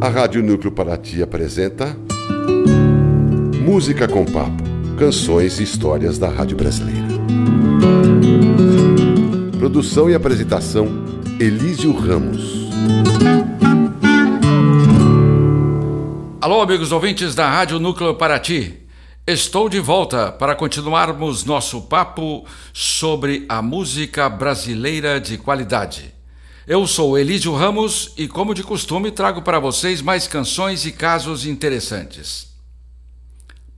A 0.00 0.08
Rádio 0.08 0.42
Núcleo 0.42 0.72
Paraty 0.72 1.22
apresenta 1.22 1.96
Música 3.64 4.08
com 4.08 4.24
Papo, 4.24 4.64
canções 4.98 5.60
e 5.60 5.62
histórias 5.62 6.18
da 6.18 6.28
Rádio 6.28 6.56
Brasileira. 6.56 7.06
Produção 9.56 10.10
e 10.10 10.14
apresentação 10.14 10.88
Elísio 11.38 11.92
Ramos. 11.92 12.68
Alô, 16.40 16.60
amigos 16.60 16.90
ouvintes 16.90 17.36
da 17.36 17.48
Rádio 17.48 17.78
Núcleo 17.78 18.16
Paraty. 18.16 18.85
Estou 19.28 19.68
de 19.68 19.80
volta 19.80 20.30
para 20.30 20.54
continuarmos 20.54 21.44
nosso 21.44 21.82
papo 21.82 22.46
sobre 22.72 23.44
a 23.48 23.60
música 23.60 24.28
brasileira 24.28 25.20
de 25.20 25.36
qualidade. 25.36 26.14
Eu 26.64 26.86
sou 26.86 27.18
Elísio 27.18 27.52
Ramos 27.52 28.12
e, 28.16 28.28
como 28.28 28.54
de 28.54 28.62
costume, 28.62 29.10
trago 29.10 29.42
para 29.42 29.58
vocês 29.58 30.00
mais 30.00 30.28
canções 30.28 30.86
e 30.86 30.92
casos 30.92 31.44
interessantes. 31.44 32.54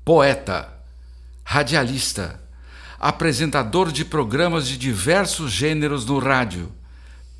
Poeta, 0.04 0.70
radialista, 1.42 2.38
apresentador 3.00 3.90
de 3.90 4.04
programas 4.04 4.68
de 4.68 4.76
diversos 4.76 5.50
gêneros 5.50 6.04
no 6.04 6.18
rádio, 6.18 6.70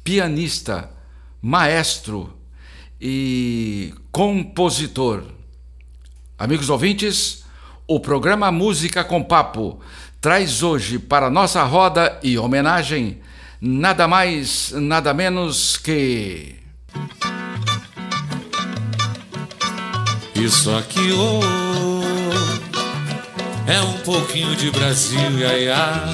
pianista, 0.03 0.89
maestro 1.43 2.33
e 2.98 3.93
compositor. 4.11 5.25
Amigos 6.39 6.70
ouvintes, 6.70 7.47
o 7.88 7.98
programa 7.98 8.52
Música 8.52 9.02
com 9.02 9.23
Papo 9.23 9.80
traz 10.20 10.62
hoje 10.62 10.98
para 10.98 11.30
nossa 11.30 11.65
roda 11.65 12.20
e 12.23 12.37
homenagem 12.37 13.19
nada 13.59 14.06
mais, 14.06 14.73
nada 14.73 15.14
menos 15.14 15.78
que. 15.78 16.55
Isso 20.34 20.70
aqui 20.77 21.12
oh, 21.12 21.41
é 23.67 23.80
um 23.80 23.95
pouquinho 24.00 24.55
de 24.55 24.70
Brasil, 24.70 25.39
ia. 25.41 26.05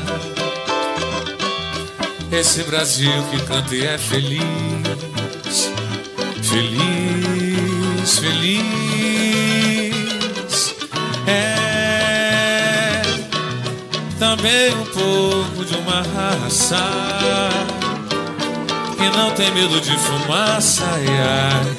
Esse 2.31 2.63
Brasil 2.63 3.13
que 3.31 3.43
canta 3.47 3.75
e 3.75 3.85
é 3.85 3.99
feliz, 3.99 4.43
feliz, 6.41 8.19
feliz. 8.19 8.94
Também 14.37 14.75
um 14.75 14.85
pouco 14.87 15.65
de 15.65 15.77
uma 15.77 16.03
raça 16.03 16.77
que 18.97 19.09
não 19.17 19.31
tem 19.33 19.51
medo 19.53 19.81
de 19.81 19.97
fumaça, 19.97 20.83
ai, 20.93 21.07
ai, 21.07 21.77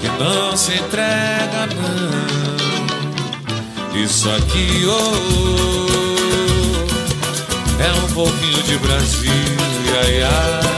que 0.00 0.08
não 0.22 0.54
se 0.56 0.72
entrega 0.74 1.66
não. 1.74 2.44
Isso 4.02 4.28
aqui 4.30 4.84
oh, 4.86 5.96
é 7.82 7.92
um 8.04 8.08
pouquinho 8.12 8.62
de 8.64 8.76
Brasil, 8.78 9.30
ai, 10.04 10.22
ai. 10.22 10.74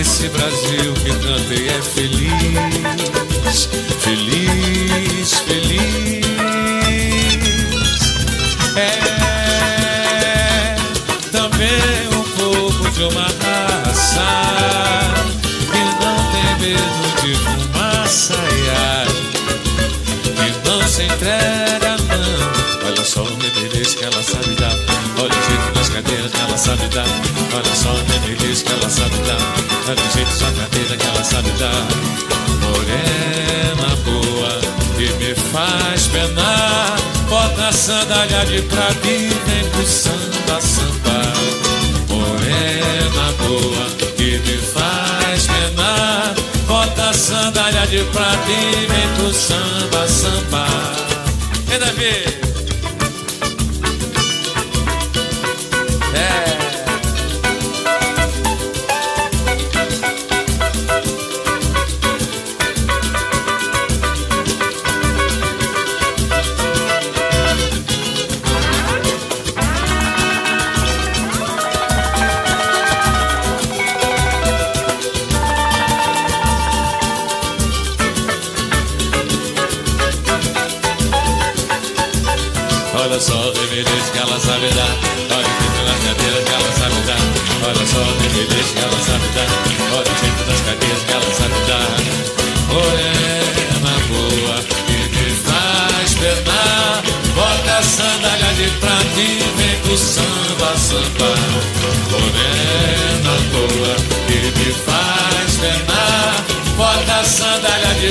Esse 0.00 0.28
Brasil 0.28 0.94
que 1.04 1.10
canta 1.10 1.54
e 1.54 1.68
é 1.68 1.82
feliz, 1.82 3.68
feliz, 4.00 5.34
feliz. 5.40 6.33
É 8.76 10.74
também 11.30 12.08
um 12.08 12.22
pouco 12.36 12.90
de 12.90 13.04
uma 13.04 13.22
raça 13.22 14.26
que 15.70 15.82
não 16.04 16.16
tem 16.32 16.48
medo 16.58 17.04
de 17.22 17.34
fumaça, 17.36 18.34
que 20.34 20.68
não 20.68 20.80
se 20.88 21.02
entrega 21.04 21.96
não. 22.08 22.88
Olha 22.88 23.04
só 23.04 23.22
o 23.22 23.36
remelês 23.36 23.94
que 23.94 24.04
ela 24.04 24.22
sabe 24.24 24.54
dar, 24.56 24.76
olha 25.18 25.30
o 25.30 25.42
jeito 25.48 25.72
das 25.74 25.88
cadeiras 25.90 26.32
que 26.32 26.40
ela 26.40 26.58
sabe 26.58 26.88
dar. 26.88 27.06
Olha 27.54 27.74
só 27.76 27.90
o 27.90 28.04
remelês 28.12 28.62
que 28.62 28.72
ela 28.72 28.90
sabe 28.90 29.16
dar, 29.18 29.38
olha 29.88 30.02
o 30.02 30.12
jeito 30.12 30.36
da 30.40 30.50
cadeira 30.62 30.96
que 30.96 31.06
ela 31.06 31.22
sabe 31.22 31.50
dar. 31.60 31.86
Morena 32.60 33.94
boa 34.04 34.60
que 34.96 35.12
me 35.14 35.34
faz 35.52 36.08
penar 36.08 37.13
Bota 37.34 37.66
a 37.66 37.72
sandália 37.72 38.46
de 38.46 38.62
prata 38.62 39.08
e 39.08 39.26
vem 39.26 39.68
pro 39.70 39.84
samba, 39.84 40.60
samba. 40.60 41.20
Morena 42.08 43.32
boa 43.38 43.90
que 44.16 44.38
me 44.38 44.58
faz 44.58 45.48
penar. 45.48 46.32
Bota 46.68 47.10
a 47.10 47.12
sandália 47.12 47.88
de 47.88 48.04
prata 48.12 48.52
e 48.52 48.86
vem 48.86 49.08
pro 49.16 49.34
samba, 49.34 50.06
samba. 50.06 50.66
Vem 51.66 51.78
Davi! 51.80 52.43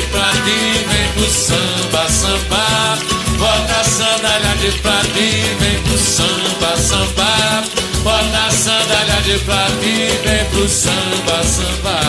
De 0.03 0.09
prata 0.09 0.49
e 0.49 0.85
vem 0.87 1.07
pro 1.13 1.29
samba, 1.29 2.09
samba 2.09 2.97
Bota 3.37 3.79
a 3.79 3.83
sandália 3.83 4.55
de 4.57 4.71
prata 4.79 5.19
e 5.19 5.55
vem 5.59 5.83
pro 5.83 5.97
samba, 5.97 6.77
samba. 6.77 7.63
Bota 8.03 8.45
a 8.47 8.51
sandália 8.51 9.21
de 9.23 9.37
prata 9.39 9.85
e 9.85 10.21
vem 10.23 10.45
pro 10.45 10.67
samba, 10.67 11.43
samba. 11.43 11.99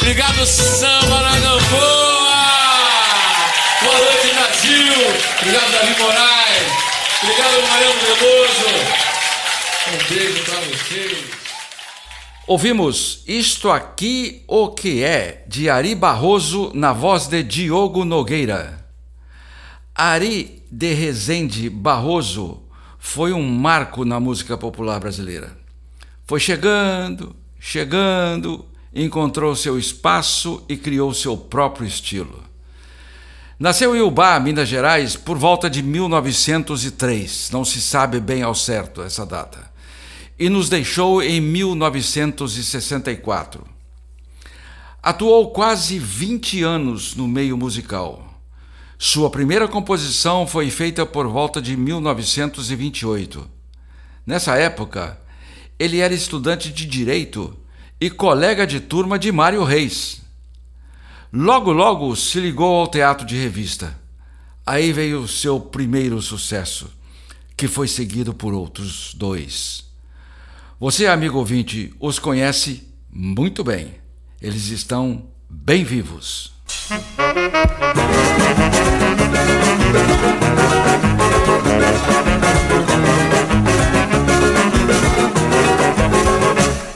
Obrigado, 0.00 0.46
samba 0.46 1.20
na 1.22 1.38
Gamboa! 1.38 2.40
Boa 3.82 3.98
noite, 3.98 4.34
Brasil! 4.34 4.94
Obrigado, 5.40 5.72
Davi 5.72 6.00
Moraes! 6.00 6.72
Obrigado, 7.22 7.68
Mariano 7.68 8.00
Veloso! 8.00 8.70
Um 9.88 10.14
beijo 10.14 10.42
pra 10.44 10.60
vocês! 10.60 11.39
Ouvimos 12.50 13.22
Isto 13.28 13.70
Aqui 13.70 14.42
O 14.48 14.70
Que 14.70 15.04
É, 15.04 15.44
de 15.46 15.70
Ari 15.70 15.94
Barroso, 15.94 16.72
na 16.74 16.92
voz 16.92 17.28
de 17.28 17.44
Diogo 17.44 18.04
Nogueira. 18.04 18.84
Ari 19.94 20.60
de 20.68 20.92
Rezende 20.92 21.70
Barroso 21.70 22.60
foi 22.98 23.32
um 23.32 23.48
marco 23.48 24.04
na 24.04 24.18
música 24.18 24.58
popular 24.58 24.98
brasileira. 24.98 25.56
Foi 26.26 26.40
chegando, 26.40 27.36
chegando, 27.60 28.64
encontrou 28.92 29.54
seu 29.54 29.78
espaço 29.78 30.64
e 30.68 30.76
criou 30.76 31.14
seu 31.14 31.36
próprio 31.36 31.86
estilo. 31.86 32.42
Nasceu 33.60 33.94
em 33.94 34.00
Ubá, 34.00 34.40
Minas 34.40 34.68
Gerais, 34.68 35.14
por 35.14 35.38
volta 35.38 35.70
de 35.70 35.84
1903, 35.84 37.50
não 37.52 37.64
se 37.64 37.80
sabe 37.80 38.18
bem 38.18 38.42
ao 38.42 38.56
certo 38.56 39.02
essa 39.02 39.24
data 39.24 39.69
e 40.40 40.48
nos 40.48 40.68
deixou 40.70 41.22
em 41.22 41.38
1964. 41.38 43.62
Atuou 45.02 45.50
quase 45.50 45.98
20 45.98 46.62
anos 46.62 47.14
no 47.14 47.28
meio 47.28 47.58
musical. 47.58 48.40
Sua 48.98 49.28
primeira 49.28 49.68
composição 49.68 50.46
foi 50.46 50.70
feita 50.70 51.04
por 51.04 51.28
volta 51.28 51.60
de 51.60 51.76
1928. 51.76 53.46
Nessa 54.26 54.56
época, 54.56 55.20
ele 55.78 55.98
era 55.98 56.14
estudante 56.14 56.72
de 56.72 56.86
direito 56.86 57.54
e 58.00 58.08
colega 58.08 58.66
de 58.66 58.80
turma 58.80 59.18
de 59.18 59.30
Mário 59.30 59.62
Reis. 59.62 60.22
Logo, 61.30 61.70
logo 61.70 62.16
se 62.16 62.40
ligou 62.40 62.80
ao 62.80 62.88
teatro 62.88 63.26
de 63.26 63.36
revista. 63.36 63.94
Aí 64.64 64.90
veio 64.90 65.20
o 65.20 65.28
seu 65.28 65.60
primeiro 65.60 66.22
sucesso, 66.22 66.90
que 67.54 67.68
foi 67.68 67.88
seguido 67.88 68.32
por 68.32 68.54
outros 68.54 69.12
dois. 69.14 69.89
Você, 70.80 71.06
amigo 71.06 71.36
ouvinte, 71.36 71.92
os 72.00 72.18
conhece 72.18 72.88
muito 73.12 73.62
bem. 73.62 73.96
Eles 74.40 74.68
estão 74.68 75.24
bem 75.46 75.84
vivos. 75.84 76.54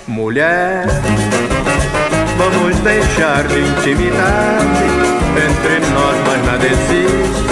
Mulher, 0.08 0.86
vamos 2.38 2.78
deixar 2.78 3.46
de 3.46 3.58
intimidade 3.58 4.84
entre 5.36 5.90
nós, 5.92 6.16
mas 6.26 6.46
nada 6.46 6.64
existe, 6.64 7.43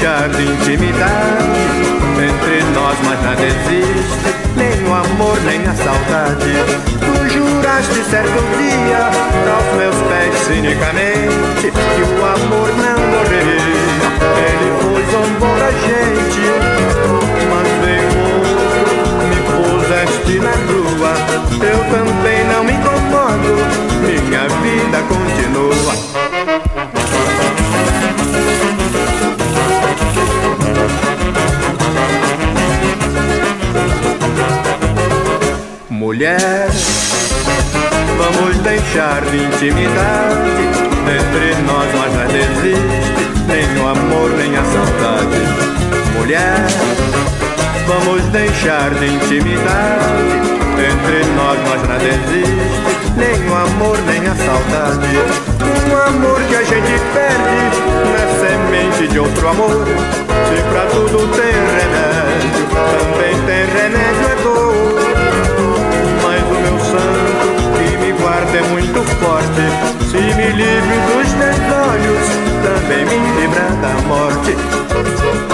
deixar 0.00 0.28
de 0.30 0.42
intimidade 0.42 1.60
entre 2.16 2.64
nós, 2.72 2.96
mas 3.04 3.22
nada 3.22 3.42
existe, 3.44 4.34
nem 4.56 4.88
o 4.88 4.94
amor 4.94 5.38
nem 5.42 5.60
a 5.66 5.74
saudade. 5.74 6.54
Tu 6.98 7.28
juraste 7.28 8.02
certo 8.04 8.40
dia 8.56 9.10
aos 9.52 9.68
meus 9.76 9.96
pés 10.08 10.34
cinicamente 10.46 11.70
que 11.70 12.02
o 12.02 12.24
amor 12.24 12.68
não 12.76 12.98
morreria. 13.10 14.08
Ele 14.48 14.68
foi 14.80 15.04
zombou 15.12 15.54
da 15.58 15.70
gente, 15.70 16.42
mas 17.50 17.68
veio 17.84 18.10
outro, 18.32 18.96
me 19.28 19.38
puseste 19.50 20.34
na 20.40 20.54
rua. 20.66 21.12
Eu 21.60 21.78
também 21.90 22.19
Mulher, 36.00 36.66
vamos 38.16 38.56
deixar 38.62 39.20
de 39.20 39.36
intimidade 39.36 40.50
entre 41.04 41.62
nós, 41.66 41.88
mas 41.94 42.14
não 42.14 42.24
existe 42.24 43.20
nem 43.46 43.84
o 43.84 43.86
amor 43.86 44.30
nem 44.30 44.56
a 44.56 44.64
saudade. 44.64 45.36
Mulher, 46.16 46.66
vamos 47.86 48.22
deixar 48.30 48.94
de 48.94 49.14
intimidade 49.14 50.22
entre 50.80 51.22
nós, 51.36 51.58
mas 51.68 51.86
nada 51.86 52.02
existe 52.02 52.80
nem 53.18 53.50
o 53.50 53.54
amor 53.54 53.98
nem 54.06 54.26
a 54.26 54.34
saudade. 54.36 55.06
Um 55.60 56.16
amor 56.16 56.40
que 56.48 56.56
a 56.56 56.62
gente 56.62 56.98
perde 57.12 57.60
na 58.08 58.24
semente 58.40 59.06
de 59.06 59.18
outro 59.18 59.48
amor. 59.48 59.84
Se 60.48 60.62
pra 60.62 60.86
tudo 60.86 61.28
tem 61.36 61.52
remédio, 61.76 62.64
também 62.72 63.36
tem 63.44 63.66
remédio 63.66 64.26
é 64.30 64.42
dor. 64.42 64.69
Guarda 68.40 68.56
é 68.56 68.62
muito 68.62 69.02
forte. 69.18 70.08
Se 70.10 70.16
me 70.16 70.48
livre 70.52 70.96
dos 71.06 71.28
olhos, 71.88 72.26
também 72.62 73.04
me 73.04 73.40
livra 73.40 73.68
da 73.82 74.00
morte. 74.08 75.49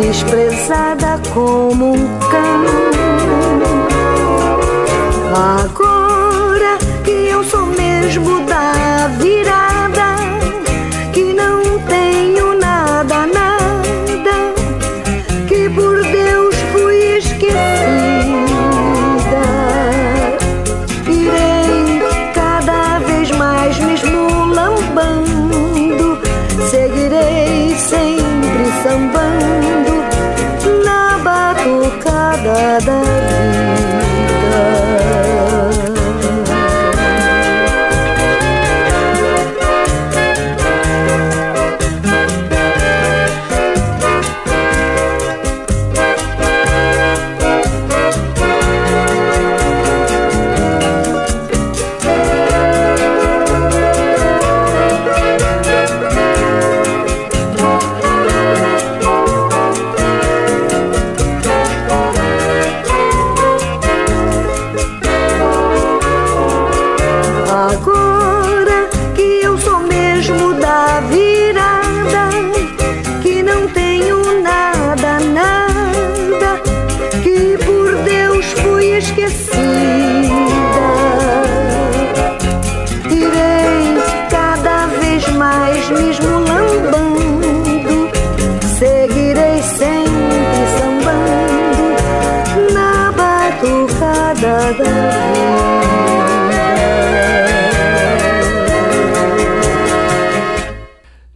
Desprezada 0.00 1.20
como 1.34 1.92
um 1.94 2.18
cão. 2.30 2.64
Agora 5.34 5.97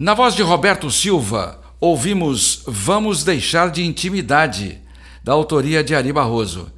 Na 0.03 0.15
voz 0.15 0.35
de 0.35 0.43
Roberto 0.43 0.91
Silva, 0.91 1.61
ouvimos 1.79 2.65
Vamos 2.67 3.23
Deixar 3.23 3.71
de 3.71 3.85
Intimidade, 3.85 4.81
da 5.23 5.33
autoria 5.33 5.85
de 5.85 5.95
Ari 5.95 6.13
Barroso. 6.13 6.73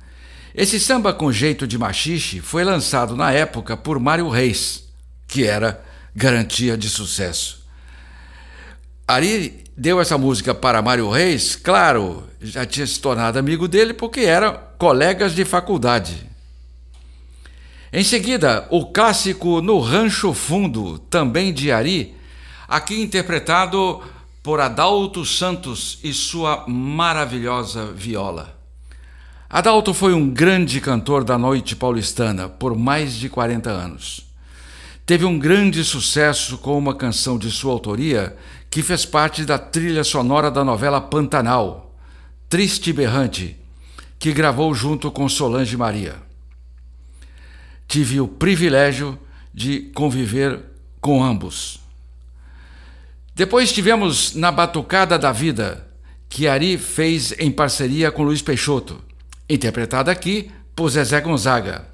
Esse 0.55 0.79
samba 0.79 1.11
com 1.11 1.33
jeito 1.33 1.67
de 1.67 1.79
machixe 1.79 2.41
foi 2.41 2.63
lançado 2.65 3.17
na 3.17 3.33
época 3.33 3.79
por 3.79 3.99
Mário 3.99 4.29
Reis, 4.29 4.91
que 5.27 5.43
era 5.43 5.83
garantia 6.15 6.77
de 6.77 6.91
sucesso. 6.91 7.65
Ari 9.09 9.65
deu 9.75 10.03
essa 10.03 10.19
música 10.19 10.55
para 10.55 10.83
Mário 10.83 11.09
Reis, 11.09 11.57
claro, 11.57 12.25
já 12.43 12.67
tinha 12.67 12.87
se 12.87 13.01
tornado 13.01 13.39
amigo 13.39 13.67
dele 13.67 13.95
porque 13.95 14.21
eram 14.21 14.61
colegas 14.77 15.35
de 15.35 15.47
faculdade. 15.47 16.29
Em 17.91 18.05
seguida, 18.05 18.69
o 18.69 18.85
clássico 18.85 19.63
No 19.63 19.81
Rancho 19.81 20.35
Fundo, 20.35 20.99
também 20.99 21.55
de 21.55 21.73
Ari, 21.73 22.15
aqui 22.69 23.01
interpretado 23.01 24.03
por 24.43 24.61
Adalto 24.61 25.25
Santos 25.25 25.99
e 26.03 26.13
sua 26.13 26.65
maravilhosa 26.69 27.87
viola. 27.93 28.55
Adalto 29.49 29.95
foi 29.95 30.13
um 30.13 30.29
grande 30.29 30.81
cantor 30.81 31.23
da 31.23 31.39
noite 31.39 31.77
paulistana 31.77 32.49
por 32.49 32.77
mais 32.77 33.15
de 33.15 33.29
40 33.29 33.71
anos. 33.71 34.27
Teve 35.07 35.25
um 35.25 35.39
grande 35.39 35.85
sucesso 35.85 36.59
com 36.59 36.77
uma 36.77 36.95
canção 36.95 37.39
de 37.39 37.51
sua 37.51 37.73
autoria 37.73 38.37
que 38.71 38.83
fez 38.83 39.05
parte 39.05 39.45
da 39.45 39.59
trilha 39.59 40.03
sonora 40.03 40.51
da 40.51 40.65
novela 40.65 41.01
Pantanal, 41.01 41.95
Triste 42.49 42.93
Berrante, 42.93 43.57
que 44.19 44.33
gravou 44.33 44.75
junto 44.75 45.11
com 45.11 45.29
Solange 45.29 45.77
Maria. 45.77 46.17
Tive 47.87 48.21
o 48.21 48.27
privilégio 48.27 49.19
de 49.53 49.93
conviver 49.95 50.61
com 51.01 51.23
ambos. 51.23 51.84
Depois 53.35 53.73
tivemos 53.73 54.33
Na 54.37 54.53
Batucada 54.53 55.19
da 55.19 55.33
Vida, 55.33 55.85
que 56.29 56.47
Ari 56.47 56.79
fez 56.79 57.35
em 57.37 57.51
parceria 57.51 58.13
com 58.13 58.23
Luiz 58.23 58.41
Peixoto, 58.41 59.03
interpretada 59.51 60.13
aqui 60.13 60.53
por 60.77 60.89
Zezé 60.89 61.21
Gonzaga. 61.21 61.85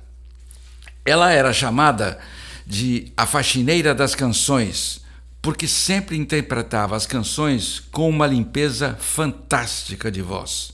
Ela 1.03 1.33
era 1.33 1.51
chamada 1.51 2.19
de 2.67 3.11
a 3.17 3.25
faxineira 3.25 3.95
das 3.95 4.15
canções, 4.15 5.01
porque 5.41 5.67
sempre 5.67 6.15
interpretava 6.15 6.95
as 6.95 7.07
canções 7.07 7.81
com 7.91 8.11
uma 8.11 8.27
limpeza 8.27 8.95
fantástica 9.01 10.11
de 10.11 10.21
voz. 10.21 10.73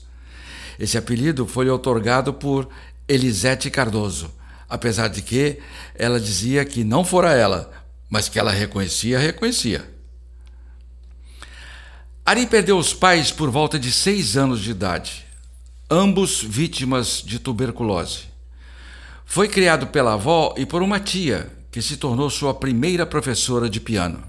Esse 0.77 0.97
apelido 0.97 1.47
foi 1.47 1.69
otorgado 1.69 2.33
por 2.33 2.67
Elisete 3.07 3.71
Cardoso, 3.71 4.29
apesar 4.67 5.07
de 5.07 5.21
que 5.21 5.59
ela 5.95 6.19
dizia 6.19 6.65
que 6.65 6.83
não 6.83 7.05
fora 7.05 7.31
ela, 7.31 7.71
mas 8.09 8.27
que 8.27 8.37
ela 8.37 8.51
reconhecia, 8.51 9.17
reconhecia. 9.17 9.96
Ari 12.27 12.45
perdeu 12.45 12.77
os 12.77 12.93
pais 12.93 13.31
por 13.31 13.49
volta 13.49 13.79
de 13.79 13.89
seis 13.89 14.35
anos 14.35 14.59
de 14.59 14.71
idade, 14.71 15.25
ambos 15.89 16.43
vítimas 16.43 17.23
de 17.25 17.39
tuberculose. 17.39 18.23
Foi 19.25 19.47
criado 19.47 19.87
pela 19.87 20.15
avó 20.15 20.53
e 20.57 20.65
por 20.65 20.81
uma 20.81 20.99
tia, 20.99 21.49
que 21.71 21.81
se 21.81 21.95
tornou 21.95 22.29
sua 22.29 22.53
primeira 22.53 23.05
professora 23.05 23.69
de 23.69 23.79
piano. 23.79 24.21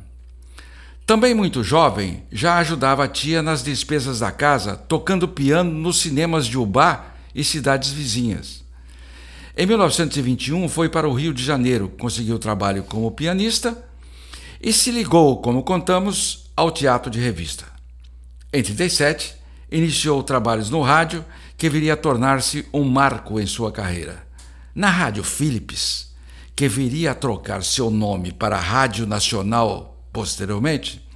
Também 1.05 1.35
muito 1.35 1.65
jovem, 1.65 2.23
já 2.31 2.59
ajudava 2.59 3.03
a 3.03 3.09
tia 3.09 3.43
nas 3.43 3.65
despesas 3.65 4.21
da 4.21 4.31
casa, 4.31 4.77
tocando 4.77 5.27
piano 5.27 5.73
nos 5.73 5.99
cinemas 5.99 6.47
de 6.47 6.57
Ubá 6.57 7.05
e 7.35 7.43
cidades 7.43 7.91
vizinhas. 7.91 8.63
Em 9.57 9.67
1921 9.67 10.69
foi 10.69 10.89
para 10.89 11.09
o 11.09 11.15
Rio 11.15 11.35
de 11.35 11.43
Janeiro, 11.43 11.89
conseguiu 11.99 12.39
trabalho 12.39 12.85
como 12.85 13.11
pianista 13.11 13.77
e 14.63 14.73
se 14.73 14.93
ligou, 14.93 15.43
como 15.43 15.65
contamos, 15.65 16.49
ao 16.55 16.71
teatro 16.71 17.11
de 17.11 17.19
revista. 17.19 17.78
Em 18.51 18.63
37, 18.63 19.35
iniciou 19.71 20.23
trabalhos 20.23 20.71
no 20.71 20.81
rádio 20.81 21.23
que 21.59 21.69
viria 21.69 21.93
a 21.93 21.97
tornar-se 21.97 22.67
um 22.73 22.83
marco 22.83 23.39
em 23.39 23.47
sua 23.47 23.71
carreira. 23.71 24.27
Na 24.75 24.89
Rádio 24.89 25.23
Philips, 25.23 26.15
que 26.57 26.67
viria 26.67 27.11
a 27.11 27.15
trocar 27.15 27.63
seu 27.63 27.91
nome 27.91 28.33
para 28.33 28.59
Rádio 28.59 29.07
Nacional 29.07 30.03
posteriormente, 30.11 31.07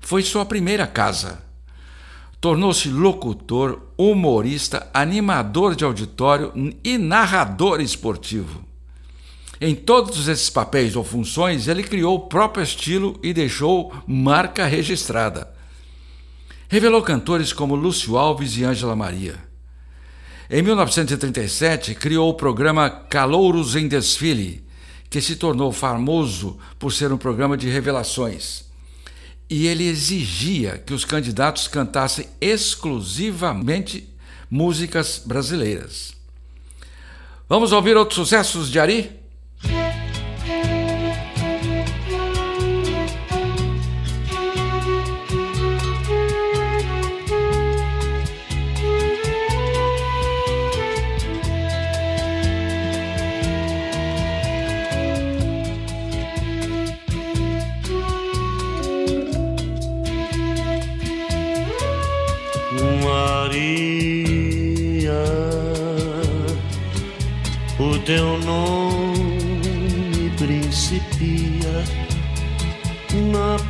foi 0.00 0.22
sua 0.22 0.46
primeira 0.46 0.86
casa. 0.86 1.42
Tornou-se 2.40 2.88
locutor, 2.88 3.82
humorista, 3.98 4.88
animador 4.94 5.74
de 5.74 5.84
auditório 5.84 6.52
e 6.84 6.96
narrador 6.96 7.80
esportivo. 7.80 8.64
Em 9.60 9.74
todos 9.74 10.28
esses 10.28 10.50
papéis 10.50 10.94
ou 10.94 11.02
funções, 11.02 11.66
ele 11.66 11.82
criou 11.82 12.14
o 12.14 12.28
próprio 12.28 12.62
estilo 12.62 13.18
e 13.24 13.32
deixou 13.32 13.92
marca 14.06 14.66
registrada. 14.66 15.55
Revelou 16.68 17.00
cantores 17.00 17.52
como 17.52 17.76
Lúcio 17.76 18.16
Alves 18.16 18.56
e 18.56 18.64
Ângela 18.64 18.96
Maria. 18.96 19.36
Em 20.50 20.62
1937, 20.62 21.94
criou 21.94 22.28
o 22.28 22.34
programa 22.34 22.90
Calouros 22.90 23.76
em 23.76 23.86
Desfile, 23.86 24.64
que 25.08 25.20
se 25.20 25.36
tornou 25.36 25.72
famoso 25.72 26.58
por 26.78 26.92
ser 26.92 27.12
um 27.12 27.16
programa 27.16 27.56
de 27.56 27.68
revelações. 27.68 28.64
E 29.48 29.68
ele 29.68 29.86
exigia 29.86 30.78
que 30.78 30.92
os 30.92 31.04
candidatos 31.04 31.68
cantassem 31.68 32.28
exclusivamente 32.40 34.08
músicas 34.50 35.22
brasileiras. 35.24 36.14
Vamos 37.48 37.70
ouvir 37.70 37.96
outros 37.96 38.16
sucessos 38.16 38.68
de 38.70 38.80
Ari? 38.80 39.25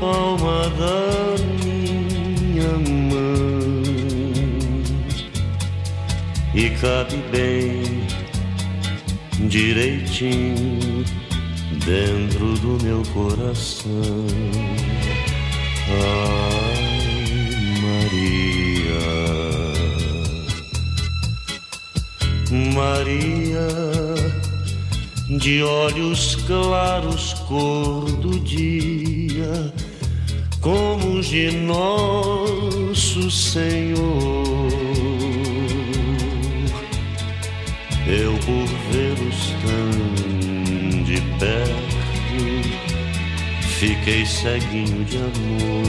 Palma 0.07 0.71
da 0.79 1.35
minha 1.65 2.73
mão 3.11 3.83
e 6.55 6.71
cabe 6.81 7.17
bem 7.33 8.07
direitinho 9.49 11.05
dentro 11.85 12.55
do 12.61 12.79
meu 12.85 13.03
coração. 13.13 14.27
Ai, 15.89 16.87
Maria, 17.83 19.07
Maria 22.73 23.67
de 25.29 25.61
olhos 25.63 26.37
claros, 26.47 27.35
cor 27.49 28.05
do 28.05 28.39
dia, 28.39 29.73
como 30.67 31.19
os 31.21 31.29
de 31.29 31.53
nosso 31.53 33.31
Senhor. 33.31 34.69
Eu 38.09 38.33
por 38.39 38.67
vê-los 38.91 39.55
tão 39.63 39.91
de 41.05 41.21
perto, 41.39 41.97
fiquei 43.79 44.27
ceguinho 44.27 45.05
de 45.05 45.19
amor. 45.19 45.85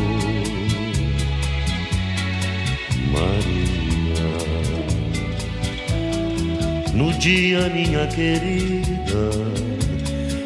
Maria, 3.13 4.29
no 6.93 7.11
dia, 7.13 7.67
minha 7.69 8.05
querida 8.05 9.31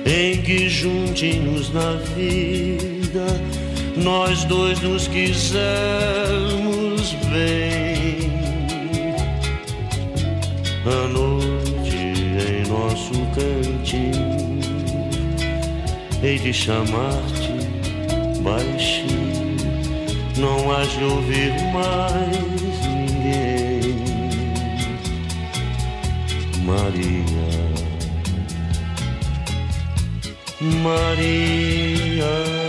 em 0.05 0.41
que 0.41 0.69
juntinhos 0.69 1.73
na 1.73 1.95
vida 2.15 3.50
nós 3.95 4.43
dois 4.45 4.80
nos 4.82 5.08
quisermos 5.08 5.62
bem. 7.32 8.32
A 10.86 11.08
noite 11.08 11.95
em 11.95 12.67
nosso 12.67 13.13
cantinho 13.36 14.41
hei 16.23 16.38
de 16.38 16.54
chamar-te 16.54 17.51
baixinho, 18.41 19.58
não 20.38 20.71
has 20.71 20.91
de 20.91 21.04
ouvir 21.04 21.51
mais 21.73 22.77
ninguém, 22.86 23.95
Maria. 26.63 27.41
Maria 30.84 32.61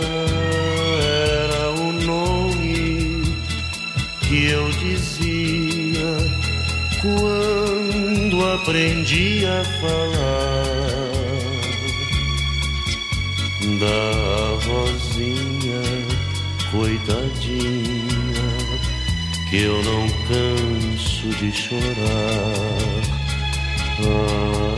dizia 4.83 6.17
quando 7.01 8.53
aprendi 8.53 9.45
a 9.45 9.63
falar 9.79 11.13
da 13.79 14.57
vozinha 14.65 15.81
coitadinha 16.71 18.03
que 19.49 19.57
eu 19.61 19.81
não 19.83 20.07
canso 20.27 21.29
de 21.39 21.51
chorar. 21.51 23.03
Ah, 23.99 24.72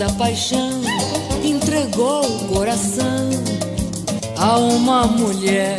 da 0.00 0.08
paixão 0.14 0.80
entregou 1.44 2.24
o 2.24 2.48
coração 2.48 3.28
a 4.38 4.56
uma 4.56 5.06
mulher. 5.06 5.78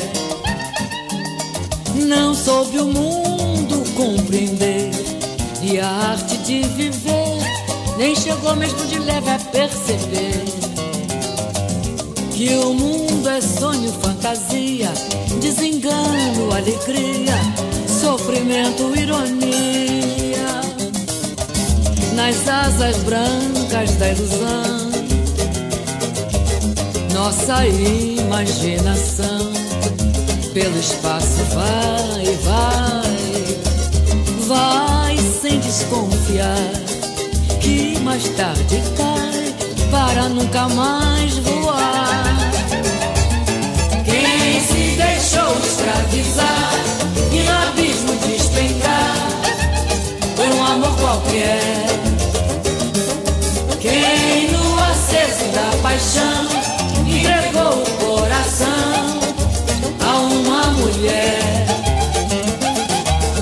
Não 1.95 2.36
soube 2.36 2.77
o 2.77 2.86
mundo 2.86 3.84
compreender 3.95 4.91
e 5.63 5.79
a 5.79 5.88
arte 5.88 6.38
de 6.38 6.62
viver, 6.62 7.39
nem 7.97 8.15
chegou 8.15 8.55
mesmo 8.55 8.86
de 8.86 8.99
leve 8.99 9.31
a 9.31 9.39
perceber 9.39 10.43
que 12.31 12.53
o 12.57 12.75
mundo 12.75 13.27
é 13.27 13.41
sonho, 13.41 13.91
fantasia, 14.03 14.91
desengano, 15.41 16.53
alegria, 16.53 17.34
sofrimento, 17.88 18.95
ironia. 18.95 20.00
Nas 22.13 22.47
asas 22.47 22.97
brancas 22.97 23.91
da 23.95 24.10
ilusão, 24.10 24.91
nossa 27.13 27.65
imaginação 27.67 29.52
pelo 30.54 30.78
espaço 30.78 31.43
vai 31.54 32.38
vai, 32.43 33.17
vai 34.47 35.17
sem 35.41 35.60
desconfiar 35.60 36.71
que 37.62 37.97
mais 38.00 38.28
tarde 38.30 38.82
cai 38.97 39.56
para 39.89 40.28
nunca 40.30 40.67
mais 40.69 41.38
voar. 41.38 42.38
Quem 44.04 44.60
se 44.62 44.97
deixou 44.97 45.58
escravizar 45.65 46.74
e 47.32 47.43
no 47.43 47.52
qualquer. 51.01 51.59
Quem 53.79 54.51
no 54.51 54.79
acesso 54.79 55.45
da 55.55 55.77
paixão 55.81 56.47
entregou 57.07 57.81
o 57.81 57.85
coração 58.05 59.19
a 59.99 60.17
uma 60.19 60.63
mulher. 60.73 61.65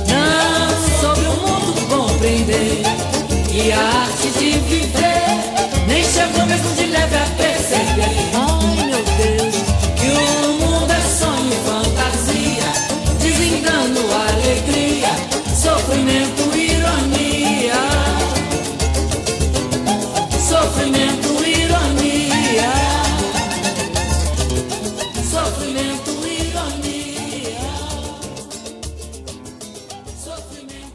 Não 0.08 1.02
soube 1.02 1.26
o 1.28 1.36
mundo 1.48 1.74
compreender 1.90 2.82
e 3.52 3.72
a 3.74 3.80
arte 3.80 4.30
de 4.40 4.52
viver 4.60 5.86
nem 5.88 6.04
chegou 6.04 6.46
mesmo 6.46 6.74
de 6.76 6.89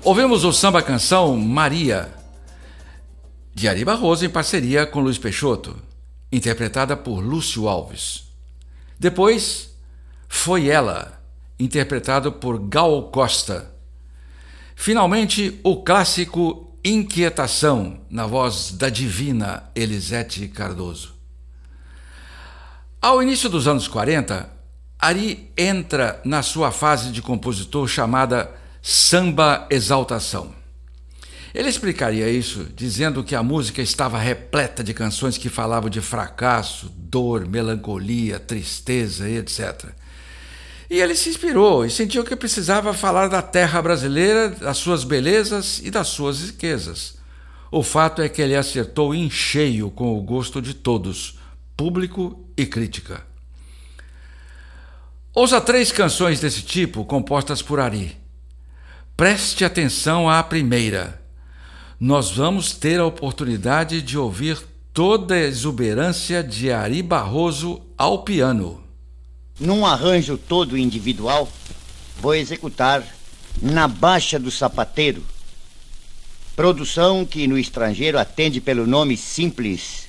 Ouvimos 0.05 0.45
o 0.45 0.53
samba 0.53 0.83
canção 0.83 1.35
Maria, 1.35 2.13
de 3.55 3.67
Ari 3.67 3.87
Barroso 3.87 4.23
em 4.23 4.29
parceria 4.29 4.85
com 4.85 5.01
Luiz 5.01 5.17
Peixoto, 5.17 5.83
interpretada 6.31 6.95
por 6.95 7.21
Lúcio 7.21 7.67
Alves. 7.67 8.25
Depois, 9.01 9.75
Foi 10.29 10.69
Ela, 10.69 11.19
interpretado 11.59 12.31
por 12.33 12.59
Gal 12.69 13.05
Costa. 13.05 13.75
Finalmente, 14.77 15.59
o 15.65 15.83
clássico 15.83 16.77
Inquietação, 16.85 18.03
na 18.11 18.27
voz 18.27 18.73
da 18.73 18.91
divina 18.91 19.71
Elisete 19.75 20.49
Cardoso. 20.49 21.15
Ao 23.01 23.23
início 23.23 23.49
dos 23.49 23.67
anos 23.67 23.89
40, 23.89 24.51
Ari 24.99 25.51
entra 25.57 26.21
na 26.27 26.43
sua 26.43 26.71
fase 26.71 27.11
de 27.11 27.23
compositor 27.23 27.89
chamada 27.89 28.64
samba 28.87 29.67
exaltação. 29.71 30.55
Ele 31.55 31.71
explicaria 31.71 32.29
isso 32.29 32.67
dizendo 32.77 33.25
que 33.25 33.35
a 33.35 33.43
música 33.43 33.81
estava 33.81 34.19
repleta 34.19 34.85
de 34.85 34.93
canções 34.93 35.39
que 35.39 35.49
falavam 35.49 35.89
de 35.89 36.03
fracasso, 36.03 36.93
dor, 36.95 37.49
melancolia, 37.49 38.39
tristeza 38.39 39.27
e 39.27 39.39
etc. 39.39 39.87
E 40.91 41.01
ele 41.01 41.15
se 41.15 41.31
inspirou 41.31 41.87
e 41.87 41.91
sentiu 41.91 42.25
que 42.25 42.37
precisava 42.37 42.93
falar 42.93 43.29
da 43.29 43.41
terra 43.41 43.81
brasileira, 43.81 44.51
das 44.51 44.77
suas 44.77 45.03
belezas 45.03 45.81
e 45.83 45.91
das 45.91 46.09
suas 46.09 46.43
riquezas. 46.43 47.17
O 47.71 47.83
fato 47.83 48.21
é 48.21 48.29
que 48.29 48.43
ele 48.43 48.55
acertou 48.55 49.15
em 49.15 49.31
cheio 49.31 49.91
com 49.91 50.15
o 50.15 50.21
gosto 50.21 50.61
de 50.61 50.75
todos, 50.75 51.39
público 51.75 52.47
e 52.55 52.67
crítica. 52.67 53.25
Ouça 55.33 55.59
três 55.59 55.91
canções 55.91 56.39
desse 56.39 56.61
tipo 56.61 57.03
compostas 57.07 57.63
por 57.63 57.81
Ari. 57.81 58.24
Preste 59.17 59.65
atenção 59.65 60.29
à 60.29 60.43
primeira. 60.43 61.23
Nós 62.01 62.33
vamos 62.33 62.73
ter 62.73 62.99
a 62.99 63.07
oportunidade 63.07 64.03
de 64.03 64.19
ouvir 64.19 64.61
toda 64.93 65.37
a 65.37 65.41
exuberância 65.41 66.43
de 66.43 66.73
Ari 66.73 67.01
Barroso 67.01 67.81
ao 67.97 68.25
piano. 68.25 68.83
Num 69.61 69.87
arranjo 69.87 70.37
todo 70.37 70.77
individual, 70.77 71.49
vou 72.21 72.35
executar 72.35 73.05
Na 73.63 73.87
Baixa 73.87 74.37
do 74.37 74.51
Sapateiro, 74.51 75.23
produção 76.57 77.25
que 77.25 77.47
no 77.47 77.57
estrangeiro 77.57 78.19
atende 78.19 78.61
pelo 78.61 78.85
nome 78.85 79.17
simples 79.17 80.09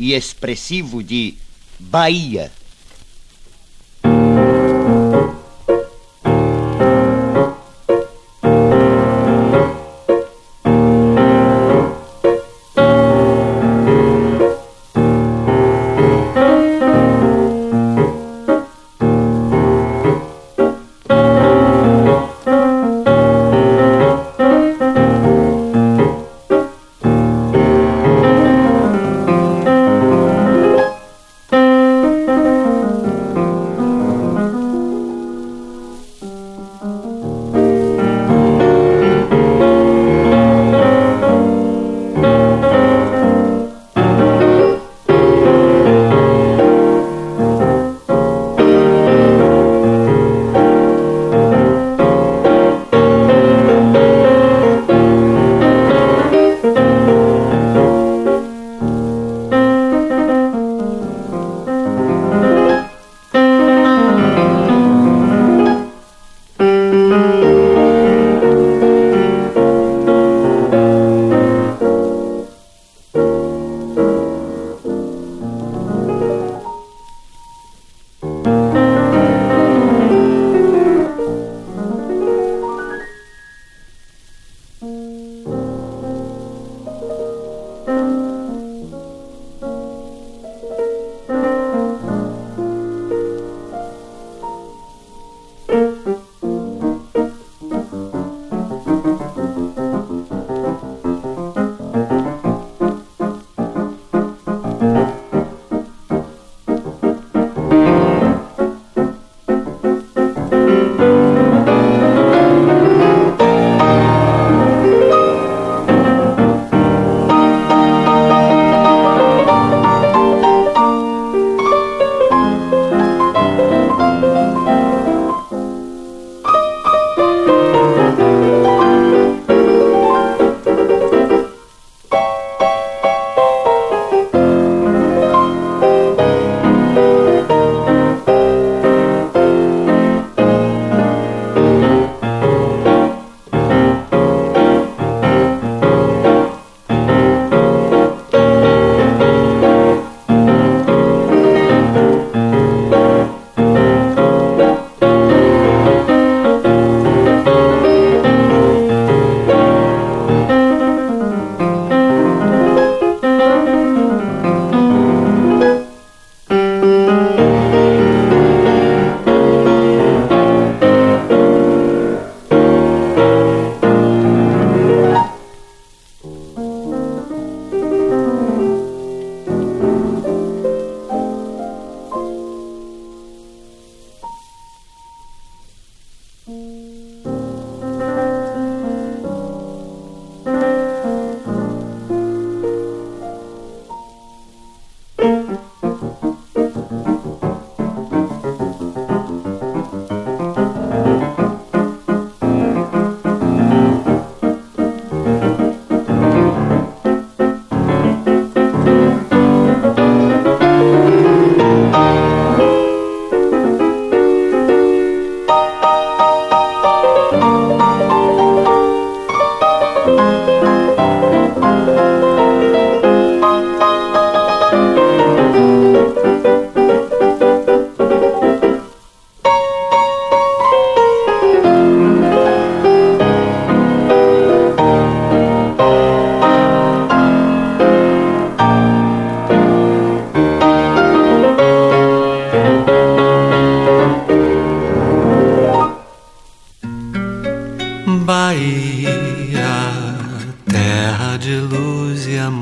e 0.00 0.14
expressivo 0.14 1.00
de 1.00 1.36
Bahia. 1.78 2.50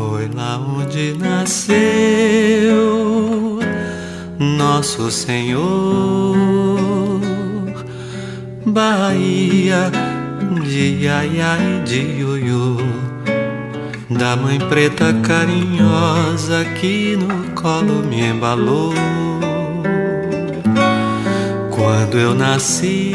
Foi 0.00 0.30
lá 0.34 0.56
onde 0.56 1.14
nasceu 1.18 1.60
nosso 4.38 5.10
Senhor, 5.10 5.60
Bahia 8.64 9.92
de 10.64 11.06
ai 11.06 11.82
de 11.84 12.00
ioiô, 12.18 12.78
da 14.08 14.36
mãe 14.36 14.58
preta 14.58 15.12
carinhosa 15.22 16.64
que 16.80 17.18
no 17.18 17.50
colo 17.54 18.02
me 18.08 18.22
embalou. 18.22 18.94
Quando 21.70 22.16
eu 22.16 22.34
nasci 22.34 23.14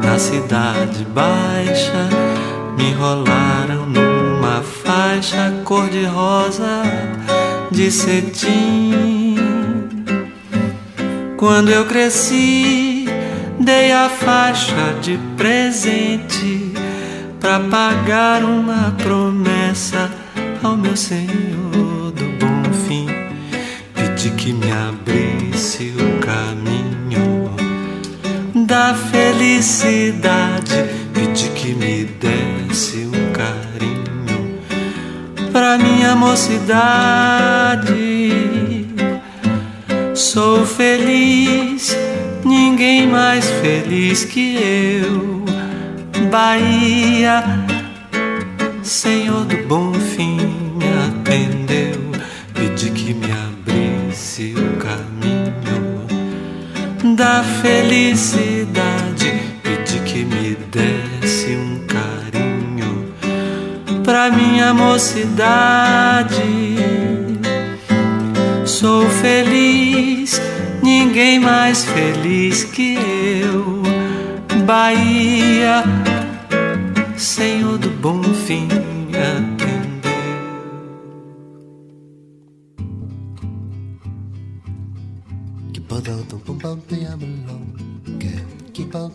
na 0.00 0.16
cidade 0.16 1.04
baixa, 1.12 2.08
me 2.78 2.90
enrolaram 2.90 4.11
numa 4.52 4.62
faixa 4.62 5.50
cor-de-rosa 5.64 6.82
de 7.70 7.90
cetim. 7.90 9.36
Quando 11.38 11.70
eu 11.70 11.86
cresci, 11.86 13.06
dei 13.58 13.92
a 13.92 14.10
faixa 14.10 14.94
de 15.00 15.18
presente 15.36 16.72
para 17.40 17.60
pagar 17.60 18.44
uma 18.44 18.94
promessa 19.02 20.10
ao 20.62 20.76
meu 20.76 20.96
Senhor 20.96 22.12
do 22.12 22.24
bom 22.38 22.72
fim. 22.86 23.06
Pedi 23.94 24.30
que 24.30 24.52
me 24.52 24.70
abrisse 24.70 25.94
o 25.96 26.20
caminho 26.20 27.56
da 28.66 28.94
felicidade. 28.94 30.74
Pedi 31.14 31.48
que 31.50 31.74
me 31.74 32.04
desse 32.04 33.06
um 33.06 33.32
carinho 33.32 34.01
pra 35.52 35.76
minha 35.76 36.16
mocidade. 36.16 37.86
Sou 40.14 40.64
feliz, 40.64 41.96
ninguém 42.44 43.06
mais 43.06 43.44
feliz 43.60 44.24
que 44.24 44.56
eu. 45.04 45.44
Bahia, 46.30 47.44
Senhor 48.82 49.44
do 49.44 49.58
bom 49.68 49.92
fim, 49.92 50.38
me 50.76 50.86
atendeu. 51.06 52.00
Pedi 52.54 52.90
que 52.90 53.12
me 53.12 53.30
abrisse 53.30 54.54
o 54.56 54.76
caminho 54.78 55.52
da 57.14 57.42
felicidade. 57.42 58.72
Pedi 59.62 59.98
que 60.00 60.24
me 60.24 60.56
desse 60.70 61.50
um 61.50 61.86
carinho 61.86 62.21
pra 64.12 64.30
minha 64.30 64.74
mocidade. 64.74 66.36
Sou 68.66 69.08
feliz, 69.08 70.38
ninguém 70.82 71.40
mais 71.40 71.86
feliz 71.86 72.62
que 72.62 72.98
eu. 73.42 73.82
Bahia, 74.66 75.82
Senhor 77.16 77.78
do 77.78 77.88
bom 77.88 78.22
fim, 78.22 78.68
atendeu. 79.16 79.72
Keep 88.74 88.94
on 88.94 89.10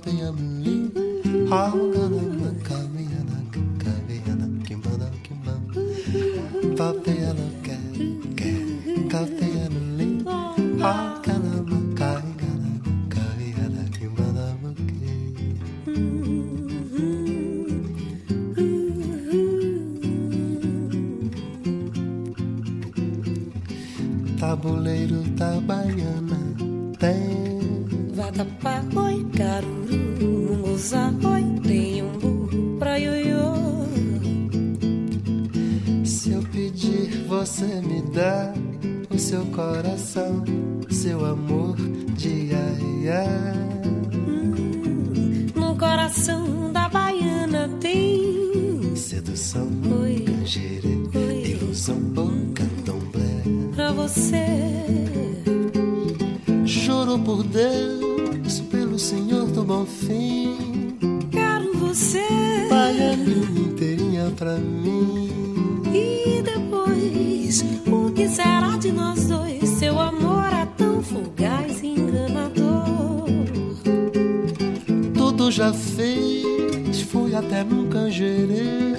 Já 75.50 75.74
fez, 75.74 77.02
fui 77.04 77.34
até 77.34 77.64
num 77.64 77.88
canjerê. 77.88 78.98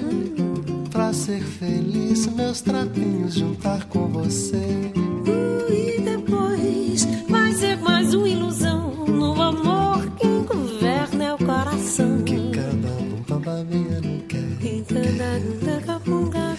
Pra 0.91 1.13
ser 1.13 1.41
feliz, 1.41 2.25
meus 2.27 2.59
trapinhos 2.59 3.35
juntar 3.35 3.85
com 3.85 4.07
você. 4.07 4.91
E 5.69 6.01
depois, 6.01 7.07
vai 7.29 7.53
ser 7.53 7.77
mais 7.77 8.13
uma 8.13 8.27
ilusão. 8.27 9.05
No 9.05 9.39
amor, 9.39 10.09
quem 10.19 10.43
governa 10.43 11.23
é 11.23 11.33
o 11.33 11.37
coração. 11.37 12.23
Que 12.23 12.49
cada 12.49 12.93
um 12.93 13.23
papavinha 13.27 14.01
não 14.01 14.19
quer. 14.27 14.67
Em 14.67 14.83
cada 14.83 15.81
capunga, 15.85 16.57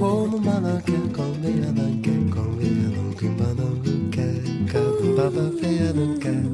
Como 0.00 0.40
mana 0.40 0.82
que 0.84 0.92
comeia 1.14 1.72
não 1.72 2.00
quer, 2.00 2.34
comeia 2.34 2.88
não 2.88 3.12
que 3.12 3.26
mana 3.26 3.70
não 3.84 4.10
quer. 4.10 4.42
Cada 4.72 5.30
papavinha 5.30 5.92
não 5.92 6.14
quer, 6.18 6.42
quer. 6.42 6.53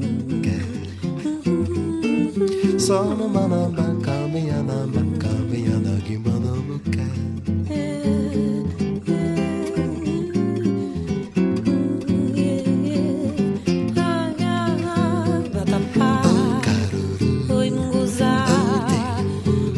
Vatapá, 15.53 16.21
Caruru, 16.61 17.55
oi, 17.55 17.71
munguzá, 17.71 18.45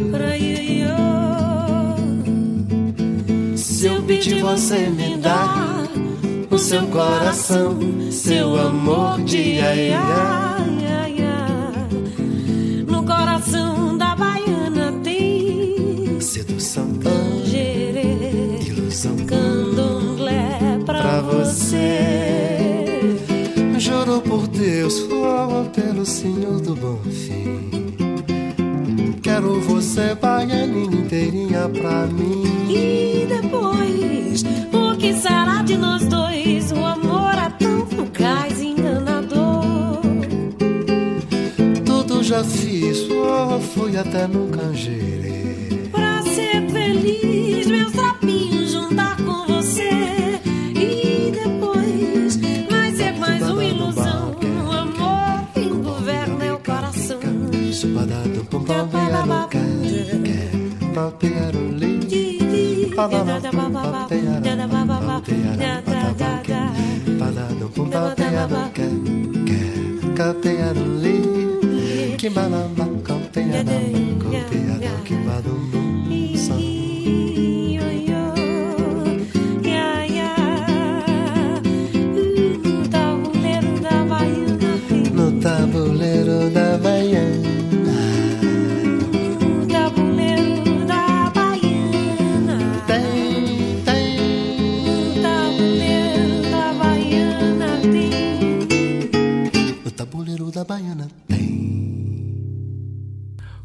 pra 0.10 0.36
ioiô. 0.36 0.88
se 3.56 3.86
eu 3.86 4.02
pedir 4.02 4.42
você 4.42 4.90
me 4.90 5.18
dá 5.18 5.84
o 6.50 6.58
seu 6.58 6.88
coração, 6.88 7.78
seu 8.10 8.60
amor 8.60 9.22
de 9.22 9.60
ai 9.60 10.53
pra, 21.04 21.22
você. 21.22 22.48
Juro 23.78 24.22
por 24.22 24.48
Deus, 24.48 25.06
oh, 25.12 25.70
pelo 25.70 26.06
Senhor 26.06 26.62
do 26.62 26.76
Bom 26.76 27.00
Fim. 27.04 27.94
Quero 29.22 29.60
você, 29.62 30.16
baianinha 30.16 31.02
inteirinha 31.02 31.70
pra 31.70 32.06
mim. 32.08 32.44
E 32.70 33.26
depois, 33.28 34.44
o 34.72 34.96
que 34.98 35.14
será 35.16 35.62
de 35.64 35.78
nós 35.78 36.06
dois? 36.08 36.72
O 36.72 36.86
amor 36.86 37.34
é 37.34 37.50
tão 37.60 37.86
fugaz 37.88 38.62
e 38.62 38.68
enganador. 38.68 40.02
Tudo 41.86 42.24
já 42.24 42.44
fiz, 42.44 43.08
oh, 43.12 43.60
fui 43.60 43.98
até 43.98 44.28
no 44.28 44.48
canjerê. 44.48 44.73
Supadado, 67.06 67.70
pum, 67.70 67.90
pam, 67.90 68.16
piano, 68.16 68.72
quer, 68.74 69.14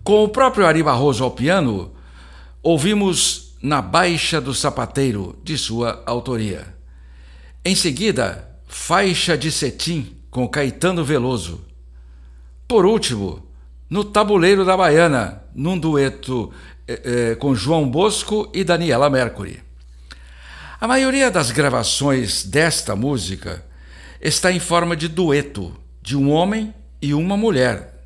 Com 0.09 0.25
o 0.25 0.29
próprio 0.31 0.67
Ari 0.67 0.83
Barroso 0.83 1.23
ao 1.23 1.31
piano, 1.31 1.93
ouvimos 2.63 3.53
Na 3.61 3.83
Baixa 3.83 4.41
do 4.41 4.55
Sapateiro, 4.55 5.39
de 5.45 5.59
sua 5.59 6.03
autoria. 6.07 6.75
Em 7.63 7.75
seguida, 7.75 8.49
Faixa 8.67 9.37
de 9.37 9.53
Cetim, 9.53 10.17
com 10.31 10.49
Caetano 10.49 11.05
Veloso. 11.05 11.61
Por 12.67 12.87
último, 12.87 13.47
No 13.91 14.03
Tabuleiro 14.03 14.65
da 14.65 14.79
Baiana, 14.79 15.43
num 15.55 15.79
dueto 15.79 16.51
eh, 16.89 17.03
eh, 17.05 17.35
com 17.35 17.55
João 17.55 17.87
Bosco 17.87 18.51
e 18.55 18.65
Daniela 18.65 19.11
Mercury. 19.11 19.63
A 20.81 20.89
maioria 20.89 21.31
das 21.31 21.51
gravações 21.51 22.45
desta 22.45 22.97
música 22.97 23.63
está 24.23 24.51
em 24.51 24.59
forma 24.59 24.97
de 24.97 25.07
dueto 25.07 25.77
de 26.01 26.17
um 26.17 26.31
homem 26.31 26.73
e 27.03 27.13
uma 27.13 27.37
mulher. 27.37 27.98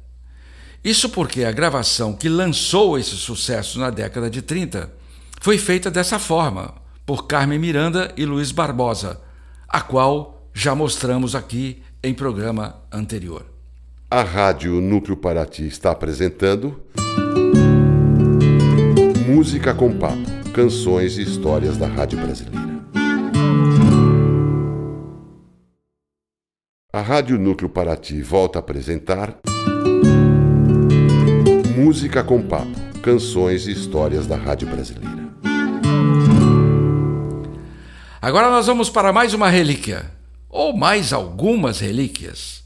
Isso 0.85 1.09
porque 1.11 1.45
a 1.45 1.53
gravação 1.53 2.13
que 2.13 2.29
lançou 2.29 2.99
esse 2.99 3.15
sucesso 3.15 3.79
na 3.79 3.89
década 3.89 4.29
de 4.29 4.43
30 4.43 4.93
foi 5.41 5.57
feita 5.57 5.91
dessa 5.91 6.19
forma, 6.19 6.75
por 7.07 7.29
Carmen 7.29 7.59
Miranda 7.59 8.13
e 8.17 8.25
Luiz 8.25 8.51
Barbosa, 8.51 9.21
a 9.69 9.81
qual 9.81 10.49
já 10.53 10.75
mostramos 10.75 11.37
aqui 11.37 11.83
em 12.03 12.13
programa 12.13 12.83
anterior. 12.91 13.47
A 14.11 14.23
Rádio 14.23 14.81
Núcleo 14.81 15.17
Paraty 15.17 15.67
está 15.67 15.93
apresentando 15.93 16.83
Música 19.27 19.73
com 19.73 19.97
Papo, 19.97 20.51
canções 20.53 21.17
e 21.17 21.23
histórias 21.23 21.77
da 21.77 21.87
Rádio 21.87 22.19
Brasileira. 22.21 22.61
A 26.93 27.01
Rádio 27.01 27.39
Núcleo 27.39 27.71
Paraty 27.71 28.21
volta 28.21 28.59
a 28.59 28.61
apresentar 28.61 29.41
Música 31.85 32.23
com 32.23 32.41
Papo, 32.41 33.01
canções 33.03 33.67
e 33.67 33.73
histórias 33.73 34.25
da 34.25 34.37
Rádio 34.37 34.69
Brasileira. 34.69 35.35
Agora 38.21 38.49
nós 38.49 38.69
vamos 38.69 38.89
para 38.89 39.13
mais 39.13 39.35
uma 39.35 39.51
relíquia, 39.51 40.09
ou 40.49 40.77
mais 40.77 41.13
algumas 41.13 41.81
relíquias. 41.81 42.63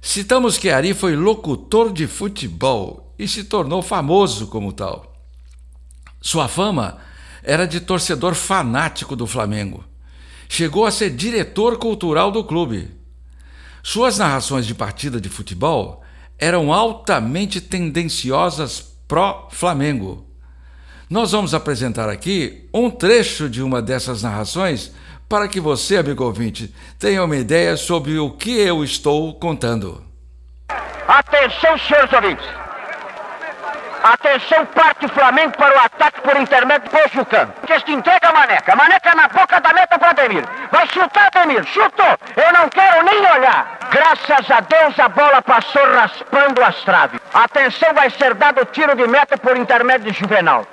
Citamos 0.00 0.56
que 0.56 0.70
Ari 0.70 0.94
foi 0.94 1.14
locutor 1.14 1.92
de 1.92 2.06
futebol 2.06 3.14
e 3.18 3.28
se 3.28 3.44
tornou 3.44 3.82
famoso 3.82 4.46
como 4.46 4.72
tal. 4.72 5.14
Sua 6.18 6.48
fama 6.48 6.96
era 7.42 7.66
de 7.66 7.80
torcedor 7.80 8.34
fanático 8.34 9.14
do 9.14 9.26
Flamengo. 9.26 9.84
Chegou 10.48 10.86
a 10.86 10.90
ser 10.90 11.10
diretor 11.10 11.76
cultural 11.76 12.30
do 12.30 12.42
clube. 12.42 12.90
Suas 13.82 14.16
narrações 14.16 14.66
de 14.66 14.74
partida 14.74 15.20
de 15.20 15.28
futebol 15.28 16.02
eram 16.38 16.72
altamente 16.72 17.60
tendenciosas 17.60 18.80
pró-Flamengo. 19.08 20.26
Nós 21.10 21.32
vamos 21.32 21.54
apresentar 21.54 22.08
aqui 22.08 22.68
um 22.72 22.90
trecho 22.90 23.48
de 23.48 23.62
uma 23.62 23.80
dessas 23.80 24.22
narrações 24.22 24.92
para 25.28 25.48
que 25.48 25.60
você, 25.60 25.96
amigo 25.96 26.24
ouvinte, 26.24 26.74
tenha 26.98 27.24
uma 27.24 27.36
ideia 27.36 27.76
sobre 27.76 28.18
o 28.18 28.30
que 28.30 28.52
eu 28.58 28.84
estou 28.84 29.34
contando. 29.34 30.02
Atenção, 31.06 31.78
senhores 31.78 32.12
ouvintes. 32.12 32.67
Atenção, 34.02 34.64
parte 34.66 35.06
o 35.06 35.08
Flamengo 35.08 35.56
para 35.56 35.74
o 35.74 35.80
ataque 35.80 36.20
por 36.20 36.36
intermédio 36.36 36.88
do. 36.88 37.52
Que 37.66 37.72
este 37.72 37.92
entrega 37.92 38.28
a 38.28 38.32
Maneca. 38.32 38.76
Maneca 38.76 39.14
na 39.14 39.28
boca 39.28 39.60
da 39.60 39.72
meta 39.72 39.98
para 39.98 40.10
Ademir. 40.10 40.44
Vai 40.70 40.86
chutar, 40.86 41.26
Ademir. 41.26 41.64
Chutou. 41.64 42.18
Eu 42.36 42.52
não 42.52 42.68
quero 42.68 43.04
nem 43.04 43.18
olhar. 43.18 43.78
Graças 43.90 44.50
a 44.50 44.60
Deus 44.60 44.98
a 44.98 45.08
bola 45.08 45.42
passou 45.42 45.82
raspando 45.94 46.62
as 46.62 46.76
traves. 46.82 47.20
Atenção, 47.34 47.92
vai 47.94 48.10
ser 48.10 48.34
dado 48.34 48.60
o 48.60 48.66
tiro 48.66 48.94
de 48.94 49.06
meta 49.06 49.36
por 49.36 49.56
intermédio 49.56 50.12
de 50.12 50.18
Juvenal. 50.18 50.64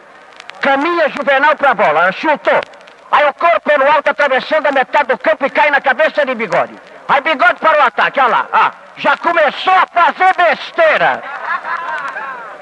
Caminha 0.61 1.09
Juvenal 1.09 1.55
para 1.55 1.71
a 1.71 1.75
bola. 1.75 2.11
Chutou. 2.11 2.61
Aí 3.11 3.25
o 3.27 3.33
corpo 3.33 3.61
pelo 3.61 3.89
alto 3.89 4.09
atravessando 4.09 4.67
a 4.67 4.71
metade 4.71 5.07
do 5.07 5.17
campo 5.17 5.45
e 5.45 5.49
cai 5.49 5.71
na 5.71 5.81
cabeça 5.81 6.25
de 6.25 6.35
Bigode. 6.35 6.75
Aí 7.07 7.21
Bigode 7.21 7.59
para 7.59 7.79
o 7.79 7.83
ataque. 7.83 8.19
Olha 8.19 8.29
lá. 8.29 8.47
Ah, 8.51 8.71
já 8.97 9.17
começou 9.17 9.73
a 9.73 9.87
fazer 9.87 10.33
besteira. 10.35 11.23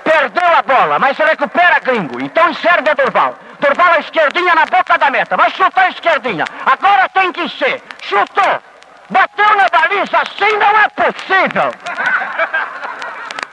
Perdeu 0.04 0.58
a 0.58 0.62
bola, 0.62 0.99
mas 0.99 1.18
recupera 1.18 1.80
gringo. 1.80 2.22
Então 2.22 2.54
serve 2.56 2.89
a 2.89 2.93
Durval. 2.93 3.36
Durval 3.60 3.93
a 3.93 3.99
esquerdinha 3.99 4.54
na 4.56 4.66
boca 4.66 4.97
da 4.97 5.10
meta. 5.10 5.38
Vai 5.38 5.49
chutar 5.51 5.86
a 5.86 5.89
esquerdinha. 5.89 6.45
Agora 6.66 7.08
tem 7.10 7.32
que 7.32 7.47
ser. 7.49 7.82
Chutou. 8.01 8.62
Bateu 9.10 9.56
na 9.56 9.68
baliza. 9.72 10.18
Assim 10.18 10.58
não 10.58 10.80
é 10.80 10.89
possível. 10.89 11.72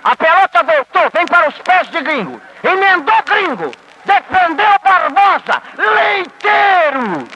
A 0.03 0.17
pelota 0.17 0.63
voltou. 0.63 1.11
Vem 1.15 1.27
para 1.27 1.49
os 1.49 1.59
pés 1.59 1.89
de 1.91 2.01
gringo. 2.01 2.41
Emendou 2.65 3.23
gringo. 3.27 3.71
Defendeu 4.05 4.77
Barbosa. 4.83 5.63
Leiteiro. 5.77 7.29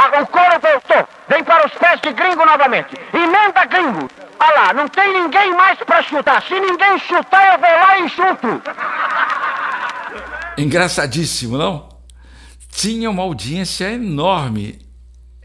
Ah, 0.00 0.22
o 0.22 0.26
couro 0.28 0.60
voltou. 0.62 1.08
Vem 1.28 1.42
para 1.42 1.66
os 1.66 1.72
pés 1.72 2.00
de 2.00 2.12
gringo 2.12 2.46
novamente. 2.46 2.94
Emenda 3.12 3.64
gringo. 3.64 4.08
Olha 4.38 4.54
lá, 4.54 4.72
não 4.72 4.86
tem 4.86 5.12
ninguém 5.12 5.52
mais 5.56 5.76
para 5.80 6.00
chutar. 6.04 6.40
Se 6.42 6.54
ninguém 6.54 7.00
chutar, 7.00 7.54
eu 7.54 7.58
vou 7.58 7.68
lá 7.68 7.98
e 7.98 8.08
chuto. 8.08 8.62
Engraçadíssimo, 10.56 11.58
não? 11.58 11.88
Tinha 12.70 13.10
uma 13.10 13.24
audiência 13.24 13.90
enorme, 13.90 14.78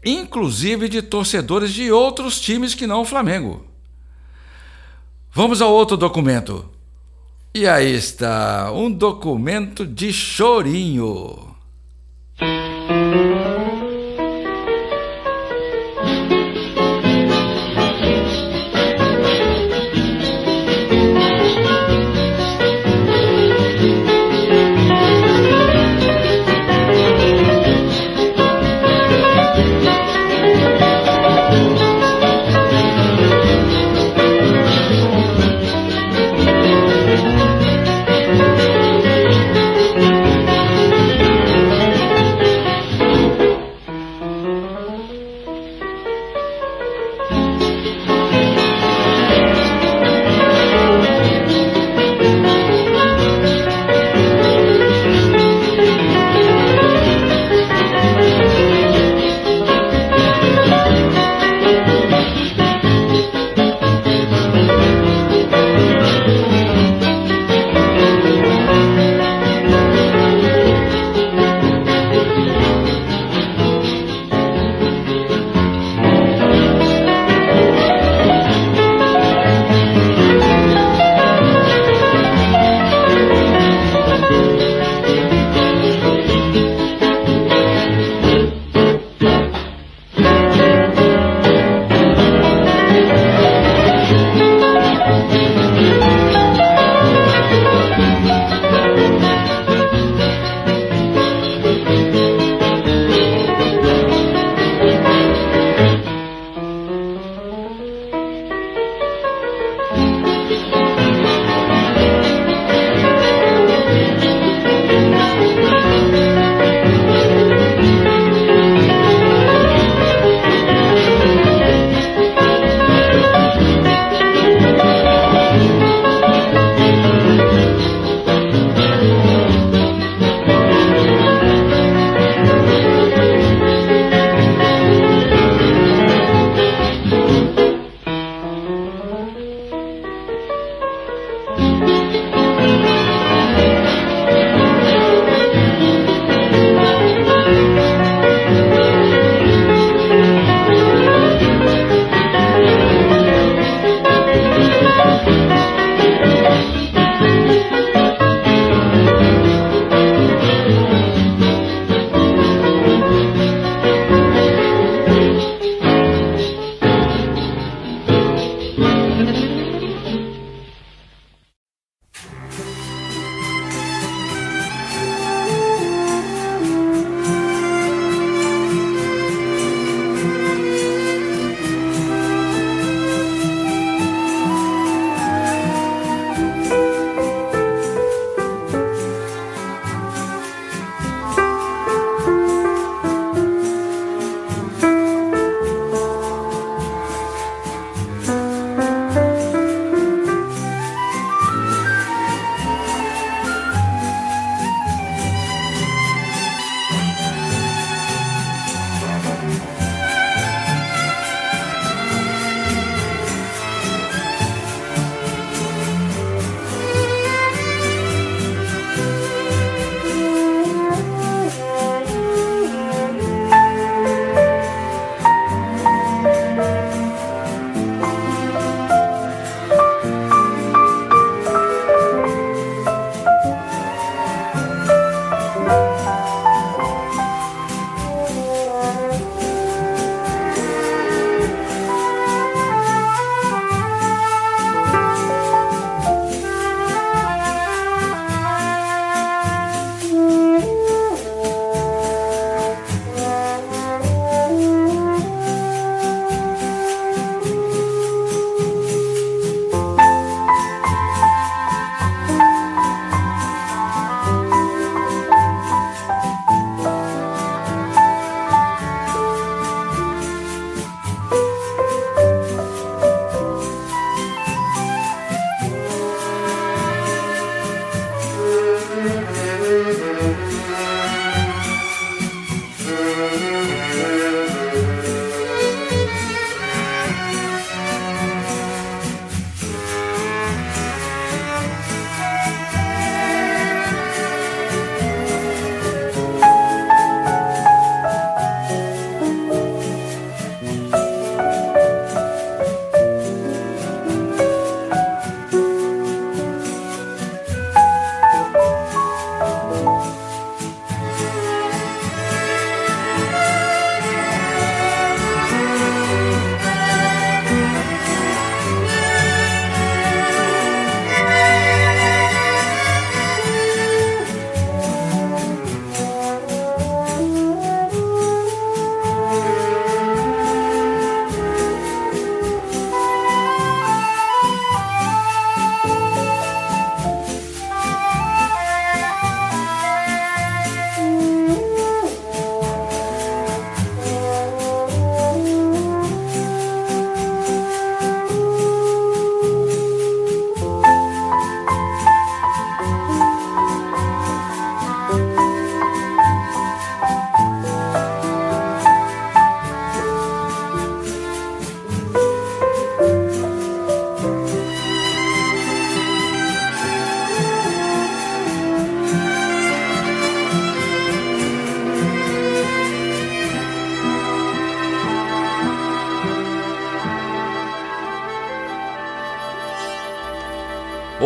inclusive 0.04 0.88
de 0.88 1.02
torcedores 1.02 1.72
de 1.72 1.90
outros 1.90 2.40
times 2.40 2.76
que 2.76 2.86
não 2.86 3.00
o 3.00 3.04
Flamengo. 3.04 3.66
Vamos 5.32 5.60
ao 5.60 5.72
outro 5.72 5.96
documento. 5.96 6.70
E 7.52 7.66
aí 7.66 7.92
está, 7.92 8.70
um 8.70 8.88
documento 8.88 9.84
de 9.84 10.12
chorinho. 10.12 11.53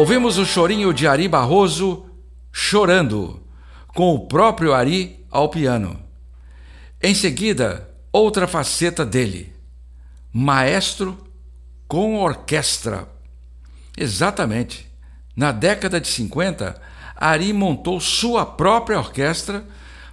Ouvimos 0.09 0.39
o 0.39 0.47
chorinho 0.47 0.95
de 0.95 1.07
Ari 1.07 1.29
Barroso 1.29 2.07
chorando, 2.51 3.43
com 3.89 4.15
o 4.15 4.27
próprio 4.27 4.73
Ari 4.73 5.23
ao 5.31 5.51
piano. 5.51 6.01
Em 7.03 7.15
seguida, 7.15 7.87
outra 8.11 8.47
faceta 8.47 9.05
dele, 9.05 9.53
maestro 10.33 11.15
com 11.87 12.21
orquestra. 12.21 13.07
Exatamente. 13.99 14.91
Na 15.37 15.53
década 15.53 16.01
de 16.01 16.09
50, 16.09 16.81
Ari 17.15 17.53
montou 17.53 18.01
sua 18.01 18.47
própria 18.47 18.99
orquestra, 18.99 19.63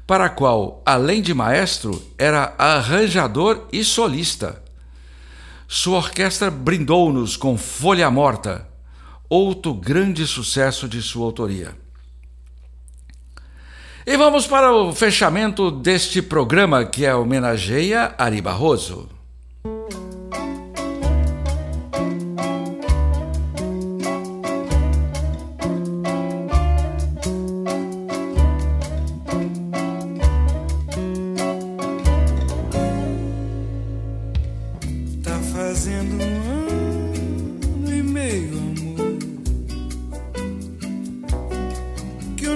para 0.06 0.26
a 0.26 0.30
qual, 0.30 0.84
além 0.86 1.22
de 1.22 1.34
maestro, 1.34 2.06
era 2.18 2.54
arranjador 2.58 3.66
e 3.72 3.82
solista. 3.82 4.62
Sua 5.70 6.00
orquestra 6.00 6.52
brindou-nos 6.52 7.38
com 7.38 7.58
Folha 7.58 8.12
Morta, 8.12 8.75
outro 9.30 9.74
grande 9.74 10.26
sucesso 10.28 10.88
de 10.88 11.02
sua 11.02 11.26
autoria. 11.26 11.76
E 14.06 14.16
vamos 14.18 14.46
para 14.46 14.72
o 14.72 14.94
fechamento 14.94 15.72
deste 15.72 16.22
programa 16.22 16.86
que 16.86 17.06
é 17.06 17.16
homenageia 17.16 18.14
Ari 18.18 18.40
Barroso. 18.40 19.14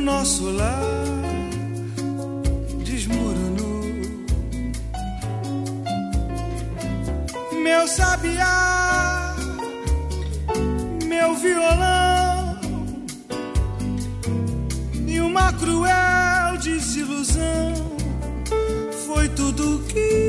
Nosso 0.09 0.49
lar 0.49 0.81
desmoronou. 2.83 3.83
Meu 7.63 7.87
sabiá, 7.87 9.35
meu 11.05 11.35
violão 11.35 12.59
e 15.05 15.21
uma 15.21 15.53
cruel 15.53 16.57
desilusão 16.57 17.73
foi 19.05 19.29
tudo 19.29 19.83
que 19.89 20.28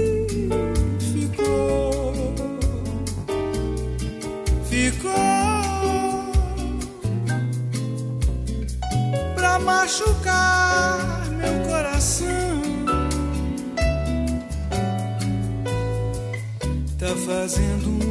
machucar 9.90 11.28
meu 11.32 11.68
coração. 11.68 12.28
Tá 16.96 17.08
fazendo 17.26 17.88
um 17.88 18.09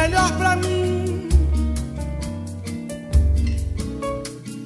melhor 0.00 0.30
pra 0.36 0.56
mim. 0.56 1.28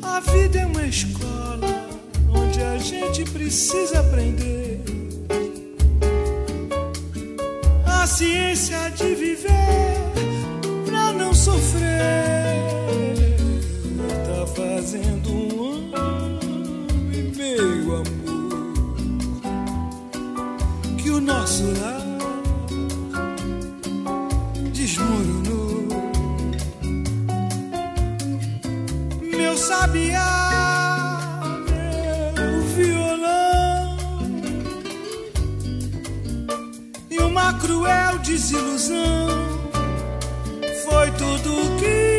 A 0.02 0.18
vida 0.32 0.58
é 0.58 0.66
uma 0.66 0.86
escola 0.86 1.72
onde 2.28 2.60
a 2.60 2.76
gente 2.78 3.24
precisa 3.30 4.00
aprender 4.00 4.80
a 7.86 8.06
ciência 8.06 8.90
de 8.90 9.14
viver 9.14 9.94
pra 10.86 11.12
não 11.12 11.32
sofrer. 11.32 12.00
Tá 14.26 14.40
fazendo 14.58 15.30
um 15.30 15.94
ano 15.94 17.12
e 17.12 17.22
meio, 17.38 17.96
amor, 18.02 18.96
que 20.98 21.10
o 21.10 21.20
nosso 21.20 21.64
lar 21.80 21.99
sabiá, 29.70 31.20
meu 32.34 32.60
violão 32.74 33.96
e 37.08 37.18
uma 37.20 37.54
cruel 37.54 38.18
desilusão. 38.18 39.28
Foi 40.84 41.08
tudo 41.12 41.78
que 41.78 42.09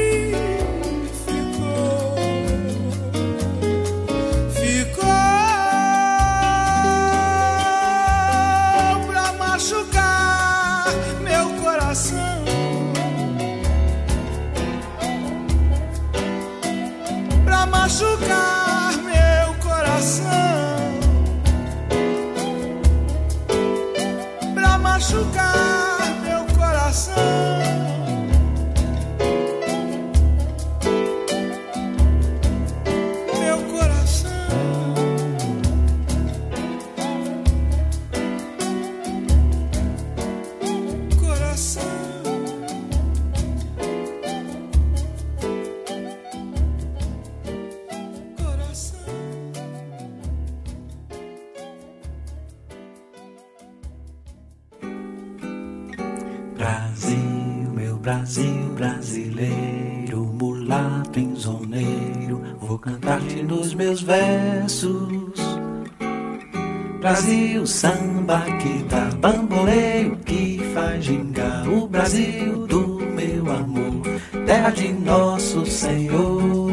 nosso 75.41 75.65
Senhor. 75.65 76.71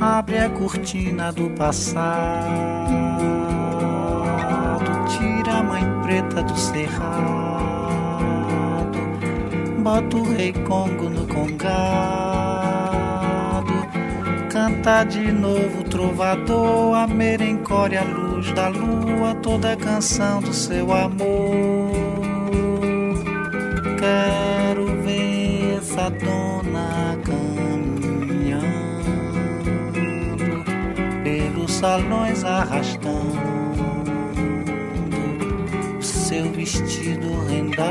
Abre 0.00 0.38
a 0.38 0.50
cortina 0.50 1.32
do 1.32 1.50
passado, 1.50 2.92
tira 5.08 5.58
a 5.58 5.62
mãe 5.62 5.84
preta 6.02 6.42
do 6.42 6.58
cerrado, 6.58 7.08
bota 9.78 10.16
o 10.16 10.34
rei 10.34 10.52
Congo 10.52 11.08
no 11.08 11.26
congado, 11.28 11.94
canta 14.50 15.04
de 15.04 15.30
novo, 15.30 15.84
trovador, 15.84 16.96
a 16.96 17.06
merencória, 17.06 18.00
a 18.00 18.04
luz 18.04 18.52
da 18.52 18.66
lua, 18.68 19.36
toda 19.42 19.72
a 19.72 19.76
canção 19.76 20.40
do 20.40 20.52
seu 20.52 20.92
amor. 20.92 22.03
Quero 24.04 24.84
ver 25.02 25.78
essa 25.78 26.10
dona 26.10 27.16
caminhando 27.24 28.66
pelos 31.22 31.72
salões 31.72 32.44
arrastando 32.44 33.14
seu 36.02 36.52
vestido 36.52 37.46
rendado. 37.48 37.84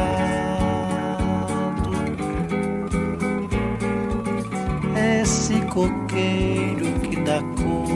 Esse 5.19 5.59
coqueiro 5.61 6.85
que 7.01 7.15
dá 7.21 7.41
cor, 7.57 7.89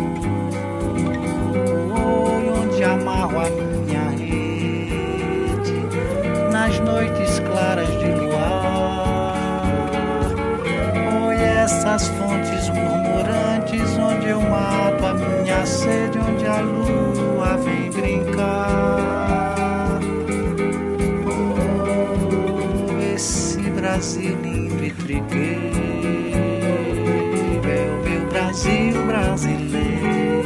onde 2.63 2.84
amarro 2.84 3.39
a 3.41 3.49
minha 3.51 4.09
rede 4.09 5.76
nas 6.51 6.80
noites 6.80 7.27
essas 11.68 12.07
fontes 12.07 12.70
murmurantes 12.70 13.97
onde 13.97 14.30
eu 14.30 14.39
mato 14.39 15.05
a 15.05 15.13
minha 15.13 15.65
sede, 15.65 16.18
onde 16.18 16.45
a 16.45 16.61
lua 16.61 17.57
vem 17.57 17.91
brincar. 17.91 19.99
Oh, 21.28 22.97
esse 23.13 23.59
Brasil 23.72 24.38
lindo 24.41 24.82
e 24.82 24.91
trigueiro 24.91 25.68
é 27.68 27.89
o 27.91 27.97
meu 28.09 28.26
Brasil 28.30 29.05
brasileiro, 29.05 30.43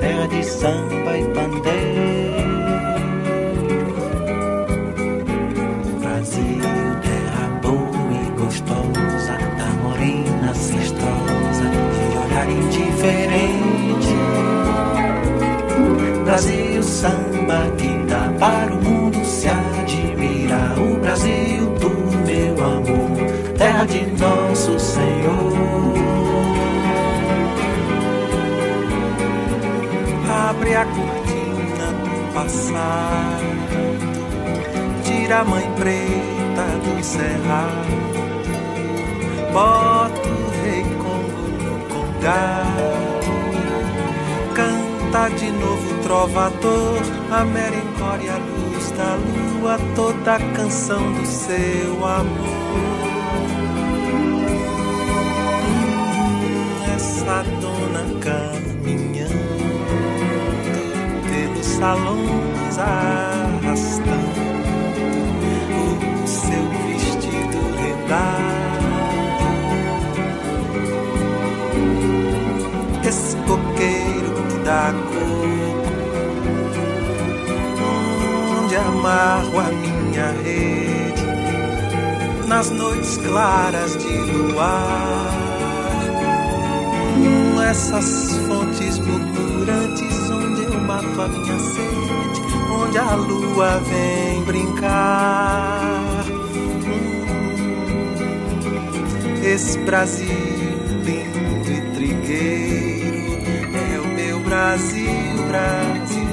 terra 0.00 0.26
de 0.28 0.42
samba 0.42 1.18
e 1.18 1.24
pandeiro. 1.34 2.17
Indiferente. 13.08 14.14
Brasil, 16.24 16.82
samba 16.82 17.70
que 17.76 17.88
dá 18.06 18.32
para 18.38 18.72
o 18.72 18.82
mundo 18.82 19.24
se 19.24 19.48
admirar. 19.48 20.78
O 20.78 21.00
Brasil 21.00 21.66
do 21.80 21.90
meu 22.26 22.64
amor, 22.64 23.56
terra 23.56 23.84
de 23.86 24.06
nosso 24.06 24.78
Senhor. 24.78 25.98
Abre 30.48 30.74
a 30.74 30.84
cortina 30.84 31.86
do 32.04 32.34
passado 32.34 33.58
tira 35.04 35.40
a 35.40 35.44
mãe 35.44 35.70
preta 35.76 36.64
do 36.84 37.04
cerrado, 37.04 37.88
bota 39.52 40.17
congado, 42.18 43.20
canta 44.54 45.28
de 45.36 45.50
novo 45.50 46.02
trovador, 46.02 47.00
a 47.30 47.44
merencória, 47.44 48.32
a 48.32 48.38
luz 48.38 48.90
da 48.92 49.14
lua, 49.14 49.78
toda 49.94 50.34
a 50.34 50.38
canção 50.54 51.12
do 51.12 51.26
seu 51.26 52.04
amor. 52.04 52.58
Essa 56.94 57.44
dona 57.60 58.04
caminhando 58.20 59.38
pelos 61.28 61.66
salões 61.66 62.78
arrastando 62.78 64.48
o 66.24 66.26
seu 66.26 66.68
vestido 66.86 67.58
rendado. 67.76 68.57
Coqueiro 73.48 74.30
que 74.48 74.58
dá 74.58 74.92
onde 78.62 78.76
amarro 78.76 79.58
a 79.58 79.70
minha 79.72 80.30
rede 80.44 81.26
nas 82.46 82.70
noites 82.70 83.16
claras 83.16 83.96
de 83.96 84.16
luar. 84.32 85.48
Essas 87.68 88.32
fontes 88.46 88.98
murmurantes 88.98 90.30
onde 90.30 90.64
eu 90.64 90.80
mato 90.80 91.20
a 91.20 91.28
minha 91.28 91.58
sede, 91.58 92.40
onde 92.72 92.96
a 92.96 93.14
lua 93.14 93.78
vem 93.80 94.42
brincar. 94.44 96.24
Esse 99.44 99.78
Brasil 99.80 100.28
lindo 101.04 101.70
e 101.70 101.80
trigueiro 101.94 102.57
Brasil 104.68 105.32
brasileiro, 105.48 106.28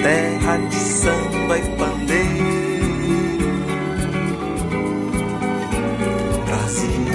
terra 0.00 0.56
de 0.68 0.76
samba 0.76 1.58
e 1.58 1.62
pandeiro. 1.76 2.30
Brasil, 6.46 7.06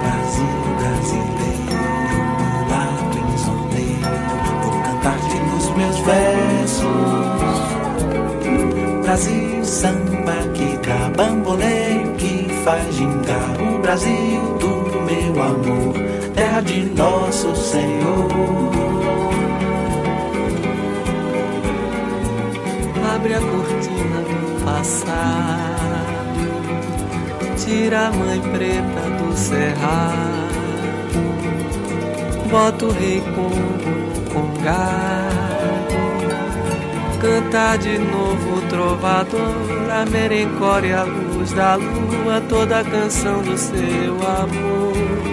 Brasil 0.00 0.56
brasileiro, 0.78 1.76
mulato 2.40 3.18
insondeiro, 3.34 4.16
vou 4.62 4.74
cantar-te 4.80 5.36
nos 5.50 5.66
meus 5.76 5.98
versos. 5.98 6.86
Brasil, 9.02 9.62
samba 9.62 10.36
que 10.54 10.68
dá 10.88 11.10
bamboleio, 11.14 12.14
que 12.14 12.48
faz 12.64 12.94
gingar 12.94 13.60
o 13.60 13.78
Brasil 13.80 14.56
do 14.58 15.02
meu 15.02 15.42
amor, 15.42 16.05
terra 16.36 16.60
de 16.60 16.84
nosso 16.84 17.56
Senhor. 17.56 18.28
Abre 23.14 23.34
a 23.34 23.40
cortina 23.40 24.20
do 24.20 24.64
passado, 24.64 25.14
tira 27.56 28.08
a 28.08 28.12
mãe 28.12 28.40
preta 28.52 29.00
do 29.18 29.36
cerrado, 29.36 30.46
bota 32.50 32.84
o 32.84 32.92
rei 32.92 33.22
Congo 33.34 33.56
no 33.56 34.30
congado, 34.30 35.96
canta 37.20 37.76
de 37.78 37.98
novo 37.98 38.58
o 38.58 38.62
trovador, 38.68 39.90
a 39.90 40.04
merencória, 40.10 41.00
a 41.00 41.04
luz 41.04 41.52
da 41.52 41.76
lua, 41.76 42.42
toda 42.48 42.80
a 42.80 42.84
canção 42.84 43.40
do 43.40 43.56
seu 43.56 44.14
amor. 44.14 45.26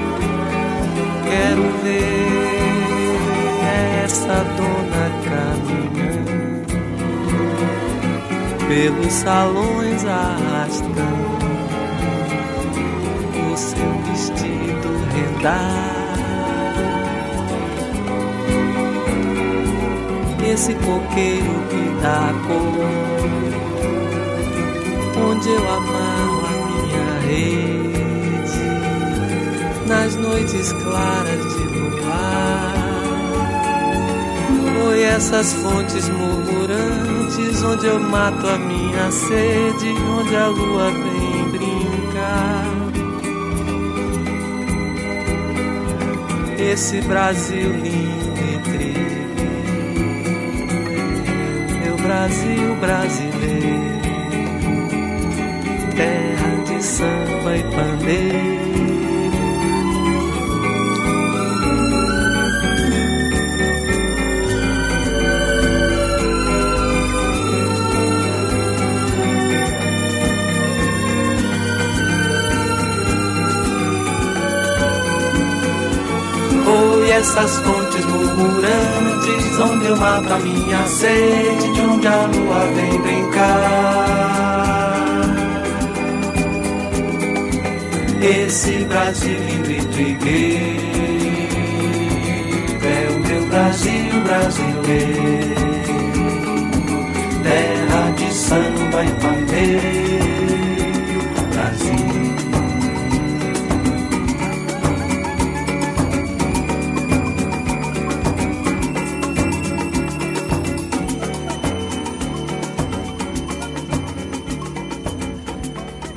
Quero 1.33 1.63
ver 1.81 2.29
essa 4.03 4.37
dona 4.55 5.05
caminhando 5.25 6.77
pelos 8.67 9.13
salões 9.13 10.05
arrastando 10.05 11.33
o 13.51 13.57
seu 13.57 13.91
vestido 14.11 14.89
rendado. 15.15 16.21
Esse 20.53 20.75
coqueiro 20.75 21.55
que 21.71 21.83
dá 21.99 22.31
cor, 22.45 22.77
onde 25.31 25.49
eu 25.49 25.63
amarro 25.67 26.45
a 26.45 26.51
minha 26.67 27.07
rede, 27.25 27.82
nas 29.93 30.15
noites 30.15 30.73
claras 30.73 31.53
de 31.53 31.63
luar. 31.77 32.73
Foi 34.73 35.03
essas 35.03 35.53
fontes 35.53 36.09
murmurantes 36.09 37.61
onde 37.63 37.85
eu 37.85 37.99
mato 37.99 38.47
a 38.47 38.57
minha 38.57 39.11
sede, 39.11 39.89
onde 40.19 40.35
a 40.35 40.47
lua 40.47 40.89
vem 40.89 41.49
brincar. 41.51 42.65
Esse 46.57 47.01
Brasil 47.01 47.69
lindo 47.73 48.33
e 48.51 48.57
triste, 48.63 49.27
meu 51.83 51.95
Brasil 51.97 52.75
brasileiro, 52.79 54.01
terra 55.95 56.63
de 56.65 56.83
samba 56.83 57.57
e 57.57 57.63
pandeiro. 57.75 58.82
Essas 77.13 77.59
fontes 77.59 78.05
murmurantes, 78.05 79.59
onde 79.59 79.85
eu 79.85 79.95
mato 79.97 80.33
a 80.33 80.39
minha 80.39 80.87
sede, 80.87 81.81
onde 81.81 82.07
a 82.07 82.25
lua 82.25 82.65
vem 82.73 83.01
brincar. 83.01 84.53
Esse 88.21 88.85
Brasil 88.85 89.37
lindo 89.37 89.71
e 89.71 89.85
trigueiro 89.85 90.93
é 92.83 93.09
o 93.11 93.19
meu 93.27 93.45
Brasil 93.47 94.21
brasileiro, 94.23 95.53
terra 97.43 98.11
de 98.15 98.33
samba 98.33 99.03
e 99.03 99.11
pandeiro, 99.21 100.12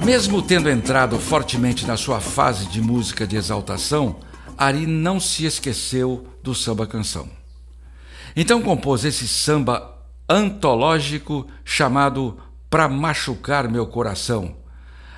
Mesmo 0.07 0.41
tendo 0.41 0.71
entrado 0.71 1.19
fortemente 1.19 1.85
na 1.85 1.97
sua 1.97 2.21
fase 2.21 2.67
de 2.67 2.81
música 2.81 3.27
de 3.27 3.35
exaltação, 3.35 4.21
Ari 4.57 4.87
não 4.87 5.19
se 5.19 5.45
esqueceu 5.45 6.29
do 6.45 6.55
samba 6.55 6.87
canção. 6.87 7.29
Então 8.37 8.63
compôs 8.63 9.05
esse 9.05 9.27
samba 9.27 9.99
antológico 10.29 11.49
chamado 11.65 12.39
Pra 12.71 12.89
Machucar 12.89 13.69
Meu 13.69 13.85
Coração, 13.85 14.55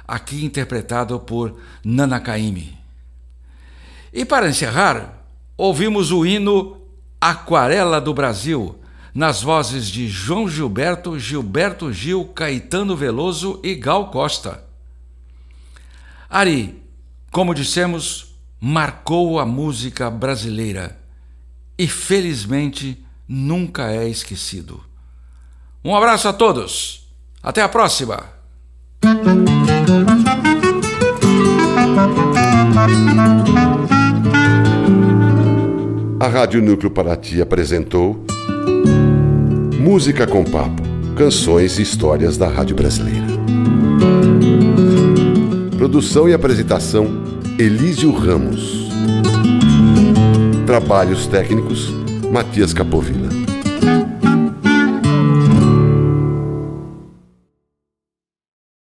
aqui 0.06 0.42
interpretado 0.42 1.20
por 1.20 1.60
Nana 1.84 2.18
Caymmi. 2.18 2.78
E 4.10 4.24
para 4.24 4.48
encerrar, 4.48 5.22
ouvimos 5.54 6.10
o 6.10 6.24
hino 6.24 6.80
Aquarela 7.20 8.00
do 8.00 8.14
Brasil, 8.14 8.80
nas 9.14 9.42
vozes 9.42 9.86
de 9.86 10.08
João 10.08 10.48
Gilberto, 10.48 11.18
Gilberto 11.18 11.92
Gil, 11.92 12.24
Caetano 12.34 12.96
Veloso 12.96 13.60
e 13.62 13.74
Gal 13.74 14.10
Costa. 14.10 14.66
Ari, 16.30 16.82
como 17.30 17.54
dissemos, 17.54 18.34
marcou 18.60 19.38
a 19.40 19.46
música 19.46 20.10
brasileira 20.10 20.98
e 21.78 21.88
felizmente 21.88 23.02
nunca 23.26 23.90
é 23.92 24.08
esquecido. 24.08 24.82
Um 25.82 25.96
abraço 25.96 26.28
a 26.28 26.32
todos. 26.32 27.08
Até 27.42 27.62
a 27.62 27.68
próxima. 27.68 28.24
A 36.20 36.26
Rádio 36.26 36.60
Núcleo 36.60 36.90
Paraty 36.90 37.40
apresentou 37.40 38.26
Música 39.80 40.26
com 40.26 40.44
Papo, 40.44 40.82
canções 41.16 41.78
e 41.78 41.82
histórias 41.82 42.36
da 42.36 42.48
Rádio 42.48 42.76
Brasileira. 42.76 43.27
Produção 45.88 46.28
e 46.28 46.34
apresentação 46.34 47.06
Elísio 47.58 48.12
Ramos. 48.12 48.90
Trabalhos 50.66 51.26
técnicos 51.26 51.88
Matias 52.30 52.74
Capovilla. 52.74 53.47